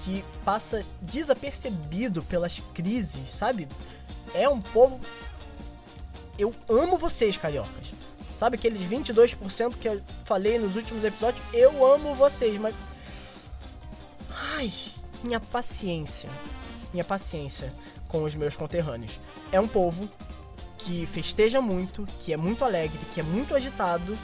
que 0.04 0.24
passa 0.44 0.84
desapercebido 1.02 2.22
pelas 2.22 2.60
crises, 2.72 3.30
sabe? 3.30 3.68
É 4.32 4.48
um 4.48 4.60
povo 4.60 5.00
eu 6.38 6.54
amo 6.68 6.96
vocês, 6.96 7.36
cariocas. 7.36 7.92
Sabe 8.36 8.56
aqueles 8.56 8.82
22% 8.82 9.74
que 9.74 9.88
eu 9.88 10.00
falei 10.24 10.56
nos 10.58 10.76
últimos 10.76 11.02
episódios? 11.02 11.44
Eu 11.52 11.84
amo 11.84 12.14
vocês, 12.14 12.56
mas. 12.56 12.72
Ai, 14.30 14.72
minha 15.24 15.40
paciência. 15.40 16.30
Minha 16.92 17.04
paciência 17.04 17.74
com 18.06 18.22
os 18.22 18.36
meus 18.36 18.54
conterrâneos. 18.54 19.18
É 19.50 19.58
um 19.60 19.66
povo 19.66 20.08
que 20.78 21.04
festeja 21.06 21.60
muito, 21.60 22.06
que 22.20 22.32
é 22.32 22.36
muito 22.36 22.64
alegre, 22.64 23.00
que 23.12 23.20
é 23.20 23.22
muito 23.22 23.54
agitado 23.54 24.16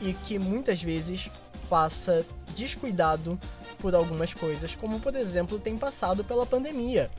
e 0.00 0.12
que 0.12 0.38
muitas 0.38 0.82
vezes 0.82 1.30
passa 1.68 2.24
descuidado 2.54 3.40
por 3.78 3.94
algumas 3.94 4.34
coisas, 4.34 4.76
como 4.76 5.00
por 5.00 5.16
exemplo 5.16 5.58
tem 5.58 5.76
passado 5.76 6.22
pela 6.22 6.46
pandemia. 6.46 7.10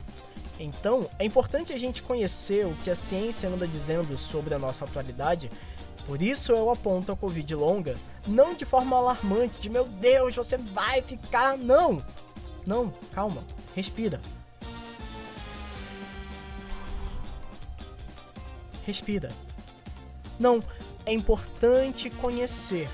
Então, 0.58 1.08
é 1.18 1.24
importante 1.24 1.72
a 1.72 1.76
gente 1.76 2.02
conhecer 2.02 2.64
o 2.64 2.74
que 2.76 2.90
a 2.90 2.94
ciência 2.94 3.48
anda 3.48 3.66
dizendo 3.66 4.16
sobre 4.16 4.54
a 4.54 4.58
nossa 4.58 4.84
atualidade. 4.84 5.50
Por 6.06 6.22
isso 6.22 6.52
eu 6.52 6.70
aponto 6.70 7.10
a 7.10 7.16
Covid 7.16 7.54
longa, 7.54 7.96
não 8.26 8.54
de 8.54 8.64
forma 8.64 8.96
alarmante, 8.96 9.58
de 9.58 9.68
meu 9.68 9.84
Deus, 9.84 10.36
você 10.36 10.56
vai 10.56 11.02
ficar. 11.02 11.58
Não! 11.58 12.02
Não, 12.66 12.92
calma, 13.12 13.42
respira. 13.74 14.20
Respira. 18.86 19.30
Não, 20.38 20.62
é 21.06 21.12
importante 21.12 22.10
conhecer. 22.10 22.88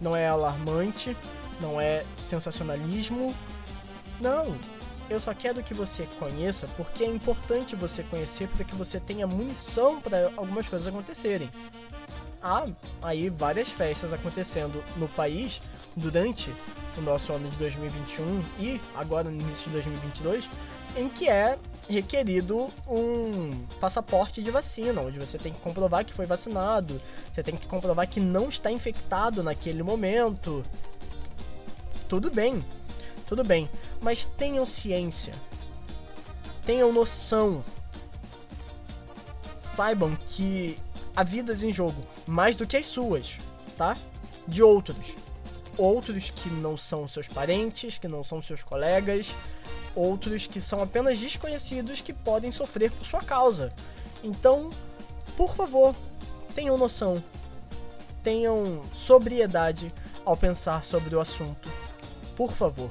Não 0.00 0.14
é 0.14 0.28
alarmante, 0.28 1.16
não 1.60 1.80
é 1.80 2.04
sensacionalismo. 2.16 3.34
Não, 4.20 4.54
eu 5.08 5.18
só 5.18 5.32
quero 5.32 5.62
que 5.62 5.72
você 5.72 6.06
conheça 6.18 6.68
porque 6.76 7.02
é 7.02 7.06
importante 7.06 7.74
você 7.74 8.02
conhecer 8.02 8.46
para 8.48 8.64
que 8.64 8.74
você 8.74 9.00
tenha 9.00 9.26
munição 9.26 10.00
para 10.00 10.30
algumas 10.36 10.68
coisas 10.68 10.86
acontecerem. 10.86 11.50
Há 12.42 12.66
aí 13.02 13.30
várias 13.30 13.70
festas 13.70 14.12
acontecendo 14.12 14.84
no 14.96 15.08
país 15.08 15.62
durante 15.96 16.52
o 16.96 17.00
nosso 17.00 17.32
ano 17.32 17.48
de 17.48 17.56
2021 17.56 18.44
e 18.60 18.80
agora 18.94 19.30
no 19.30 19.40
início 19.40 19.66
de 19.66 19.72
2022, 19.72 20.48
em 20.96 21.08
que 21.08 21.28
é 21.28 21.58
requerido 21.88 22.68
um 22.86 23.50
passaporte 23.80 24.42
de 24.42 24.50
vacina, 24.50 25.00
onde 25.00 25.18
você 25.18 25.38
tem 25.38 25.52
que 25.52 25.60
comprovar 25.60 26.04
que 26.04 26.12
foi 26.12 26.26
vacinado, 26.26 27.00
você 27.32 27.42
tem 27.42 27.56
que 27.56 27.66
comprovar 27.66 28.06
que 28.06 28.20
não 28.20 28.48
está 28.48 28.70
infectado 28.70 29.42
naquele 29.42 29.82
momento. 29.82 30.62
Tudo 32.08 32.30
bem, 32.30 32.64
tudo 33.26 33.42
bem, 33.42 33.68
mas 34.00 34.26
tenham 34.26 34.66
ciência, 34.66 35.34
tenham 36.64 36.92
noção, 36.92 37.64
saibam 39.58 40.16
que 40.26 40.78
há 41.16 41.22
vidas 41.22 41.62
em 41.62 41.72
jogo, 41.72 42.02
mais 42.26 42.56
do 42.56 42.66
que 42.66 42.76
as 42.76 42.86
suas, 42.86 43.38
tá? 43.76 43.96
De 44.46 44.62
outros. 44.62 45.16
Outros 45.76 46.30
que 46.30 46.48
não 46.48 46.76
são 46.76 47.06
seus 47.06 47.28
parentes, 47.28 47.98
que 47.98 48.08
não 48.08 48.24
são 48.24 48.42
seus 48.42 48.62
colegas, 48.62 49.34
outros 49.94 50.46
que 50.46 50.60
são 50.60 50.82
apenas 50.82 51.18
desconhecidos 51.18 52.00
que 52.00 52.12
podem 52.12 52.50
sofrer 52.50 52.90
por 52.90 53.04
sua 53.04 53.20
causa. 53.20 53.72
Então, 54.22 54.70
por 55.36 55.54
favor, 55.54 55.94
tenham 56.54 56.76
noção, 56.76 57.22
tenham 58.22 58.82
sobriedade 58.92 59.92
ao 60.24 60.36
pensar 60.36 60.84
sobre 60.84 61.14
o 61.14 61.20
assunto. 61.20 61.70
Por 62.36 62.52
favor, 62.52 62.90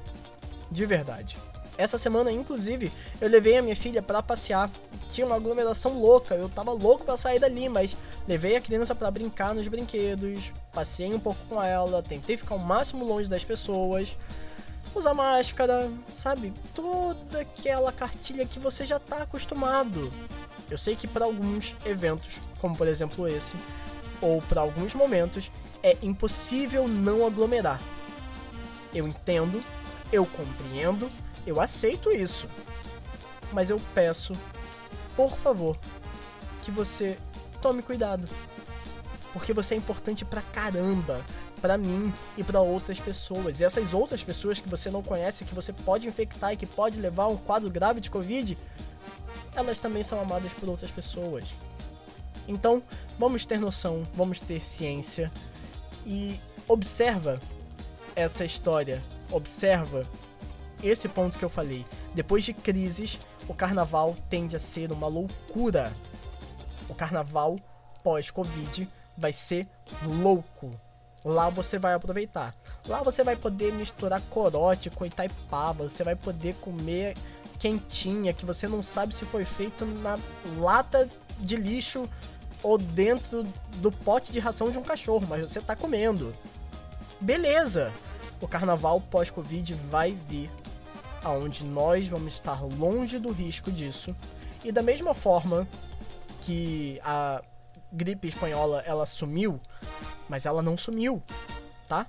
de 0.72 0.86
verdade. 0.86 1.38
Essa 1.78 1.98
semana, 1.98 2.32
inclusive, 2.32 2.92
eu 3.22 3.30
levei 3.30 3.58
a 3.58 3.62
minha 3.62 3.76
filha 3.76 4.02
para 4.02 4.24
passear. 4.24 4.70
Tinha 5.12 5.28
uma 5.28 5.36
aglomeração 5.36 6.00
louca, 6.00 6.36
eu 6.36 6.50
tava 6.50 6.72
louco 6.72 7.06
para 7.06 7.18
sair 7.18 7.40
dali, 7.40 7.70
mas 7.70 7.96
levei 8.28 8.56
a 8.58 8.62
criança 8.62 8.94
para 8.94 9.10
brincar 9.10 9.54
nos 9.54 9.68
brinquedos, 9.68 10.52
passei 10.74 11.14
um 11.14 11.20
pouco 11.20 11.40
com 11.48 11.62
ela, 11.62 12.04
tentei 12.04 12.36
ficar 12.36 12.56
o 12.56 12.60
máximo 12.60 13.06
longe 13.06 13.30
das 13.30 13.44
pessoas 13.44 14.18
usar 14.96 15.14
máscara, 15.14 15.92
sabe? 16.16 16.54
Toda 16.74 17.42
aquela 17.42 17.92
cartilha 17.92 18.46
que 18.46 18.60
você 18.60 18.86
já 18.86 18.98
está 18.98 19.24
acostumado. 19.24 20.12
Eu 20.70 20.78
sei 20.78 20.96
que 20.96 21.08
para 21.08 21.26
alguns 21.26 21.76
eventos, 21.86 22.40
como 22.60 22.76
por 22.76 22.88
exemplo 22.88 23.28
esse, 23.28 23.56
ou 24.22 24.42
para 24.42 24.62
alguns 24.62 24.94
momentos, 24.94 25.52
é 25.84 25.98
impossível 26.02 26.88
não 26.88 27.26
aglomerar. 27.26 27.82
Eu 28.94 29.08
entendo, 29.08 29.64
eu 30.12 30.26
compreendo, 30.26 31.12
eu 31.46 31.62
aceito 31.62 32.12
isso. 32.12 32.48
Mas 33.54 33.70
eu 33.70 33.82
peço, 33.94 34.36
por 35.16 35.38
favor, 35.38 35.78
que 36.62 36.72
você 36.72 37.18
tome 37.62 37.82
cuidado. 37.82 38.28
Porque 39.32 39.54
você 39.54 39.76
é 39.76 39.78
importante 39.78 40.26
pra 40.26 40.42
caramba 40.42 41.24
para 41.62 41.78
mim 41.78 42.14
e 42.38 42.44
para 42.44 42.62
outras 42.62 43.00
pessoas. 43.00 43.60
E 43.60 43.64
essas 43.64 43.94
outras 43.94 44.24
pessoas 44.24 44.60
que 44.60 44.70
você 44.70 44.90
não 44.90 45.02
conhece, 45.02 45.46
que 45.46 45.56
você 45.56 45.74
pode 45.74 46.08
infectar 46.08 46.54
e 46.54 46.58
que 46.58 46.66
pode 46.66 47.00
levar 47.00 47.24
a 47.24 47.30
um 47.30 47.38
quadro 47.38 47.70
grave 47.70 48.00
de 48.00 48.10
Covid, 48.10 48.58
elas 49.56 49.80
também 49.80 50.04
são 50.04 50.20
amadas 50.20 50.54
por 50.54 50.70
outras 50.70 50.92
pessoas. 50.92 51.56
Então, 52.48 52.82
vamos 53.20 53.46
ter 53.46 53.60
noção, 53.60 54.04
vamos 54.14 54.40
ter 54.40 54.64
ciência 54.64 55.32
e 56.06 56.40
observa 56.68 57.40
essa 58.16 58.46
história, 58.46 59.04
observa 59.32 60.04
esse 60.82 61.10
ponto 61.10 61.38
que 61.38 61.44
eu 61.44 61.50
falei. 61.50 61.86
Depois 62.14 62.44
de 62.44 62.54
crises, 62.54 63.20
o 63.48 63.54
carnaval 63.54 64.16
tende 64.30 64.56
a 64.56 64.60
ser 64.60 64.92
uma 64.92 65.08
loucura. 65.08 65.92
O 66.88 66.96
carnaval 66.96 67.60
pós-Covid 68.04 68.88
vai 69.18 69.34
ser 69.34 69.68
louco. 70.04 70.80
Lá 71.28 71.50
você 71.50 71.78
vai 71.78 71.94
aproveitar. 71.94 72.56
Lá 72.88 73.04
você 73.04 73.22
vai 73.22 73.36
poder 73.36 73.74
misturar 73.74 74.22
corote 74.30 74.90
com 74.90 75.06
Itaipava, 75.06 75.90
você 75.90 76.02
vai 76.02 76.16
poder 76.16 76.56
comer 76.62 77.18
quentinha 77.60 78.32
que 78.32 78.46
você 78.46 78.66
não 78.66 78.82
sabe 78.82 79.14
se 79.14 79.26
foi 79.26 79.44
feito 79.44 79.86
na 79.86 80.18
lata 80.58 81.10
de 81.40 81.58
lixo 81.58 82.08
ou 82.64 82.78
dentro 82.78 83.44
do 83.76 83.92
pote 83.92 84.32
de 84.32 84.40
ração 84.40 84.72
de 84.72 84.80
um 84.80 84.84
cachorro, 84.84 85.28
mas 85.30 85.42
você 85.42 85.60
tá 85.60 85.76
comendo. 85.76 86.34
Beleza. 87.20 87.92
O 88.40 88.48
carnaval 88.48 89.02
pós-Covid 89.02 89.74
vai 89.74 90.18
vir 90.30 90.50
aonde 91.22 91.66
nós 91.66 92.08
vamos 92.08 92.34
estar 92.36 92.64
longe 92.64 93.20
do 93.20 93.34
risco 93.34 93.70
disso. 93.70 94.16
E 94.64 94.72
da 94.72 94.82
mesma 94.82 95.14
forma 95.14 95.68
que 96.40 97.02
a 97.04 97.44
gripe 97.98 98.28
espanhola 98.28 98.84
ela 98.86 99.06
sumiu, 99.06 99.60
mas 100.30 100.46
ela 100.46 100.62
não 100.62 100.78
sumiu, 100.78 101.22
tá? 101.90 102.06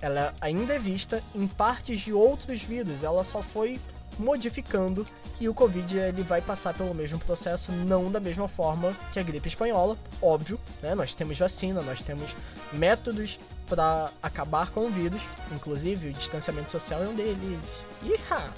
Ela 0.00 0.34
ainda 0.40 0.74
é 0.74 0.78
vista 0.78 1.22
em 1.34 1.46
partes 1.46 2.00
de 2.00 2.12
outros 2.12 2.62
vírus, 2.62 3.04
ela 3.04 3.22
só 3.22 3.42
foi 3.42 3.78
modificando 4.18 5.06
e 5.40 5.48
o 5.48 5.54
Covid 5.54 5.98
ele 5.98 6.22
vai 6.22 6.40
passar 6.40 6.72
pelo 6.74 6.94
mesmo 6.94 7.18
processo, 7.18 7.72
não 7.72 8.10
da 8.10 8.20
mesma 8.20 8.48
forma 8.48 8.96
que 9.12 9.18
a 9.18 9.22
gripe 9.22 9.48
espanhola, 9.48 9.98
óbvio, 10.22 10.58
né? 10.80 10.94
Nós 10.94 11.14
temos 11.14 11.38
vacina, 11.38 11.82
nós 11.82 12.00
temos 12.00 12.34
métodos 12.72 13.38
para 13.68 14.10
acabar 14.22 14.70
com 14.70 14.86
o 14.86 14.90
vírus, 14.90 15.22
inclusive 15.52 16.08
o 16.08 16.12
distanciamento 16.12 16.70
social 16.70 17.02
é 17.02 17.08
um 17.08 17.14
deles. 17.14 17.58
Iha! 18.02 18.48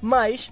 Mas 0.00 0.50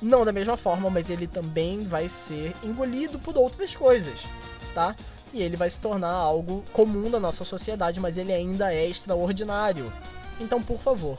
não 0.00 0.24
da 0.24 0.32
mesma 0.32 0.56
forma, 0.56 0.88
mas 0.88 1.10
ele 1.10 1.26
também 1.26 1.84
vai 1.84 2.08
ser 2.08 2.56
engolido 2.62 3.18
por 3.18 3.36
outras 3.36 3.76
coisas, 3.76 4.26
tá? 4.74 4.96
e 5.32 5.42
ele 5.42 5.56
vai 5.56 5.70
se 5.70 5.80
tornar 5.80 6.10
algo 6.10 6.64
comum 6.72 7.10
da 7.10 7.20
nossa 7.20 7.44
sociedade, 7.44 8.00
mas 8.00 8.16
ele 8.16 8.32
ainda 8.32 8.72
é 8.74 8.86
extraordinário. 8.86 9.92
Então, 10.40 10.62
por 10.62 10.78
favor, 10.78 11.18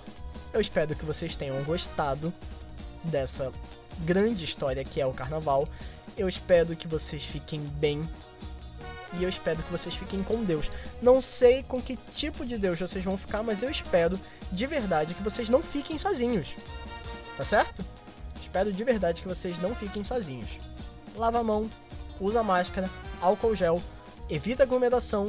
eu 0.54 0.60
espero 0.60 0.96
que 0.96 1.06
vocês 1.06 1.38
tenham 1.38 1.62
gostado 1.64 2.34
dessa 3.04 3.52
grande 4.00 4.44
história 4.44 4.84
que 4.84 5.00
é 5.00 5.06
o 5.06 5.14
carnaval. 5.14 5.68
Eu 6.18 6.28
espero 6.28 6.76
que 6.76 6.88
vocês 6.88 7.24
fiquem 7.24 7.62
bem 7.62 8.04
e 9.14 9.24
eu 9.24 9.30
espero 9.30 9.62
que 9.64 9.72
vocês 9.72 9.96
fiquem 9.96 10.24
com 10.24 10.44
Deus. 10.44 10.72
Não 11.02 11.22
sei 11.22 11.64
com 11.64 11.82
que 11.82 11.96
tipo 12.14 12.46
de 12.46 12.58
Deus 12.58 12.80
vocês 12.80 13.04
vão 13.04 13.16
ficar, 13.16 13.44
mas 13.44 13.64
eu 13.64 13.70
espero 13.70 14.20
de 14.52 14.66
verdade 14.66 15.14
que 15.14 15.24
vocês 15.24 15.50
não 15.50 15.64
fiquem 15.64 15.98
sozinhos. 15.98 16.58
Tá 17.38 17.46
certo? 17.46 17.84
Espero 18.40 18.74
de 18.74 18.84
verdade 18.84 19.22
que 19.22 19.28
vocês 19.28 19.58
não 19.60 19.74
fiquem 19.74 20.04
sozinhos. 20.04 20.60
Lava 21.16 21.40
a 21.40 21.44
mão, 21.44 21.70
usa 22.22 22.44
máscara, 22.44 22.90
álcool 23.20 23.56
gel, 23.56 23.82
evita 24.30 24.64
aglomeração. 24.64 25.28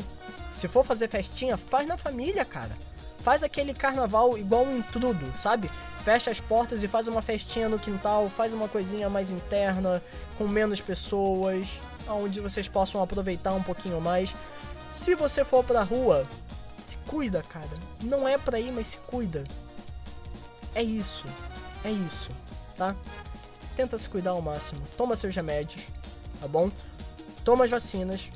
Se 0.52 0.68
for 0.68 0.84
fazer 0.84 1.08
festinha, 1.08 1.56
faz 1.56 1.86
na 1.86 1.96
família, 1.96 2.44
cara. 2.44 2.70
Faz 3.18 3.42
aquele 3.42 3.72
carnaval 3.72 4.36
igual 4.36 4.64
um 4.64 4.78
intrudo, 4.78 5.32
sabe? 5.38 5.70
Fecha 6.04 6.30
as 6.30 6.40
portas 6.40 6.82
e 6.82 6.88
faz 6.88 7.08
uma 7.08 7.22
festinha 7.22 7.68
no 7.68 7.78
quintal, 7.78 8.28
faz 8.28 8.52
uma 8.52 8.68
coisinha 8.68 9.08
mais 9.08 9.30
interna, 9.30 10.02
com 10.36 10.46
menos 10.46 10.80
pessoas, 10.80 11.80
onde 12.08 12.40
vocês 12.40 12.68
possam 12.68 13.00
aproveitar 13.00 13.52
um 13.54 13.62
pouquinho 13.62 14.00
mais. 14.00 14.34
Se 14.90 15.14
você 15.14 15.44
for 15.44 15.64
pra 15.64 15.82
rua, 15.82 16.26
se 16.82 16.96
cuida, 17.06 17.42
cara. 17.44 17.70
Não 18.02 18.26
é 18.26 18.36
pra 18.36 18.58
ir, 18.58 18.72
mas 18.72 18.88
se 18.88 18.98
cuida. 18.98 19.44
É 20.74 20.82
isso. 20.82 21.26
É 21.84 21.90
isso, 21.90 22.30
tá? 22.76 22.94
Tenta 23.76 23.96
se 23.96 24.08
cuidar 24.08 24.32
ao 24.32 24.42
máximo. 24.42 24.82
Toma 24.96 25.16
seus 25.16 25.34
remédios, 25.34 25.86
tá 26.42 26.48
bom? 26.48 26.70
Toma 27.44 27.64
as 27.64 27.70
vacinas, 27.70 28.28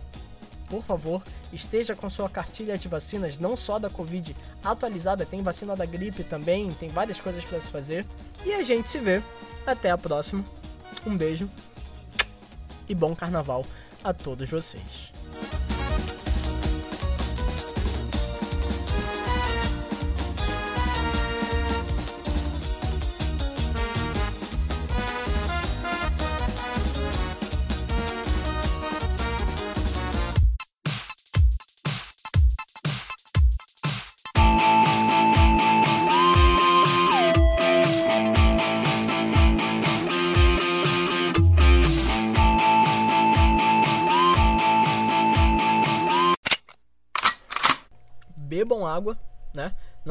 por 0.68 0.82
favor, 0.82 1.22
esteja 1.52 1.94
com 1.94 2.08
sua 2.08 2.28
cartilha 2.28 2.78
de 2.78 2.88
vacinas, 2.88 3.38
não 3.38 3.56
só 3.56 3.78
da 3.78 3.90
Covid 3.90 4.36
atualizada, 4.62 5.26
tem 5.26 5.42
vacina 5.42 5.74
da 5.74 5.84
gripe 5.84 6.22
também, 6.22 6.72
tem 6.74 6.88
várias 6.88 7.20
coisas 7.20 7.44
para 7.44 7.60
se 7.60 7.70
fazer. 7.70 8.06
E 8.44 8.52
a 8.52 8.62
gente 8.62 8.88
se 8.88 8.98
vê. 8.98 9.22
Até 9.66 9.90
a 9.90 9.98
próxima. 9.98 10.44
Um 11.04 11.16
beijo 11.16 11.50
e 12.88 12.94
bom 12.94 13.16
carnaval 13.16 13.66
a 14.04 14.12
todos 14.12 14.48
vocês. 14.48 15.15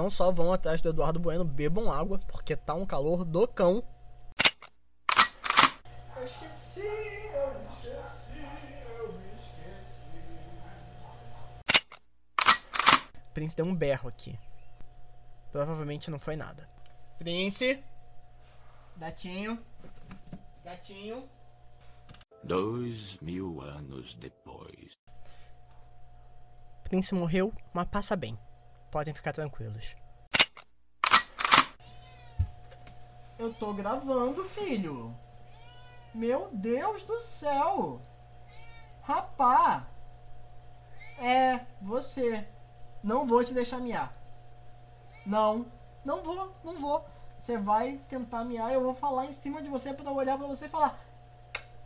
Não 0.06 0.10
só 0.12 0.32
vão 0.32 0.54
atrás 0.54 0.84
do 0.84 0.90
Eduardo 0.90 1.20
Bueno, 1.20 1.44
bebam 1.44 1.92
água, 1.92 2.20
porque 2.28 2.56
tá 2.56 2.76
um 2.76 2.86
calor 2.86 3.26
do 3.26 3.48
cão. 3.48 3.84
Eu 6.16 6.24
esqueci, 6.24 6.82
eu 6.82 7.66
esqueci, 7.68 8.38
eu 8.88 9.20
esqueci. 9.36 10.06
Prince 13.34 13.58
deu 13.58 13.66
um 13.66 13.76
berro 13.76 14.08
aqui. 14.08 14.38
Provavelmente 15.52 16.12
não 16.12 16.20
foi 16.20 16.36
nada. 16.36 16.70
Prince? 17.18 17.84
Gatinho? 18.98 19.58
Gatinho? 20.64 21.28
Dois 22.44 23.18
mil 23.22 23.60
anos 23.60 24.14
depois. 24.20 24.96
Prince 26.84 27.16
morreu, 27.16 27.52
mas 27.74 27.88
passa 27.88 28.16
bem. 28.16 28.38
Podem 28.96 29.14
ficar 29.14 29.34
tranquilos. 29.34 29.94
Eu 33.38 33.54
tô 33.54 33.74
gravando, 33.74 34.46
filho. 34.46 35.14
Meu 36.14 36.48
Deus 36.54 37.04
do 37.04 37.20
céu. 37.20 38.00
Rapá. 39.02 39.86
É, 41.20 41.66
você. 41.82 42.48
Não 43.04 43.28
vou 43.28 43.44
te 43.44 43.54
deixar 43.54 43.82
miar. 43.82 44.16
Não, 45.26 45.70
não 46.06 46.24
vou, 46.24 46.56
não 46.64 46.78
vou. 46.78 47.06
Você 47.38 47.58
vai 47.58 47.98
tentar 48.08 48.46
miar, 48.46 48.72
eu 48.72 48.82
vou 48.82 48.94
falar 48.94 49.26
em 49.26 49.34
cima 49.34 49.62
de 49.62 49.68
você 49.70 49.90
eu 49.90 50.16
olhar 50.16 50.38
pra 50.38 50.48
você 50.48 50.68
e 50.68 50.70
falar. 50.70 50.98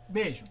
Beijo. 0.08 0.48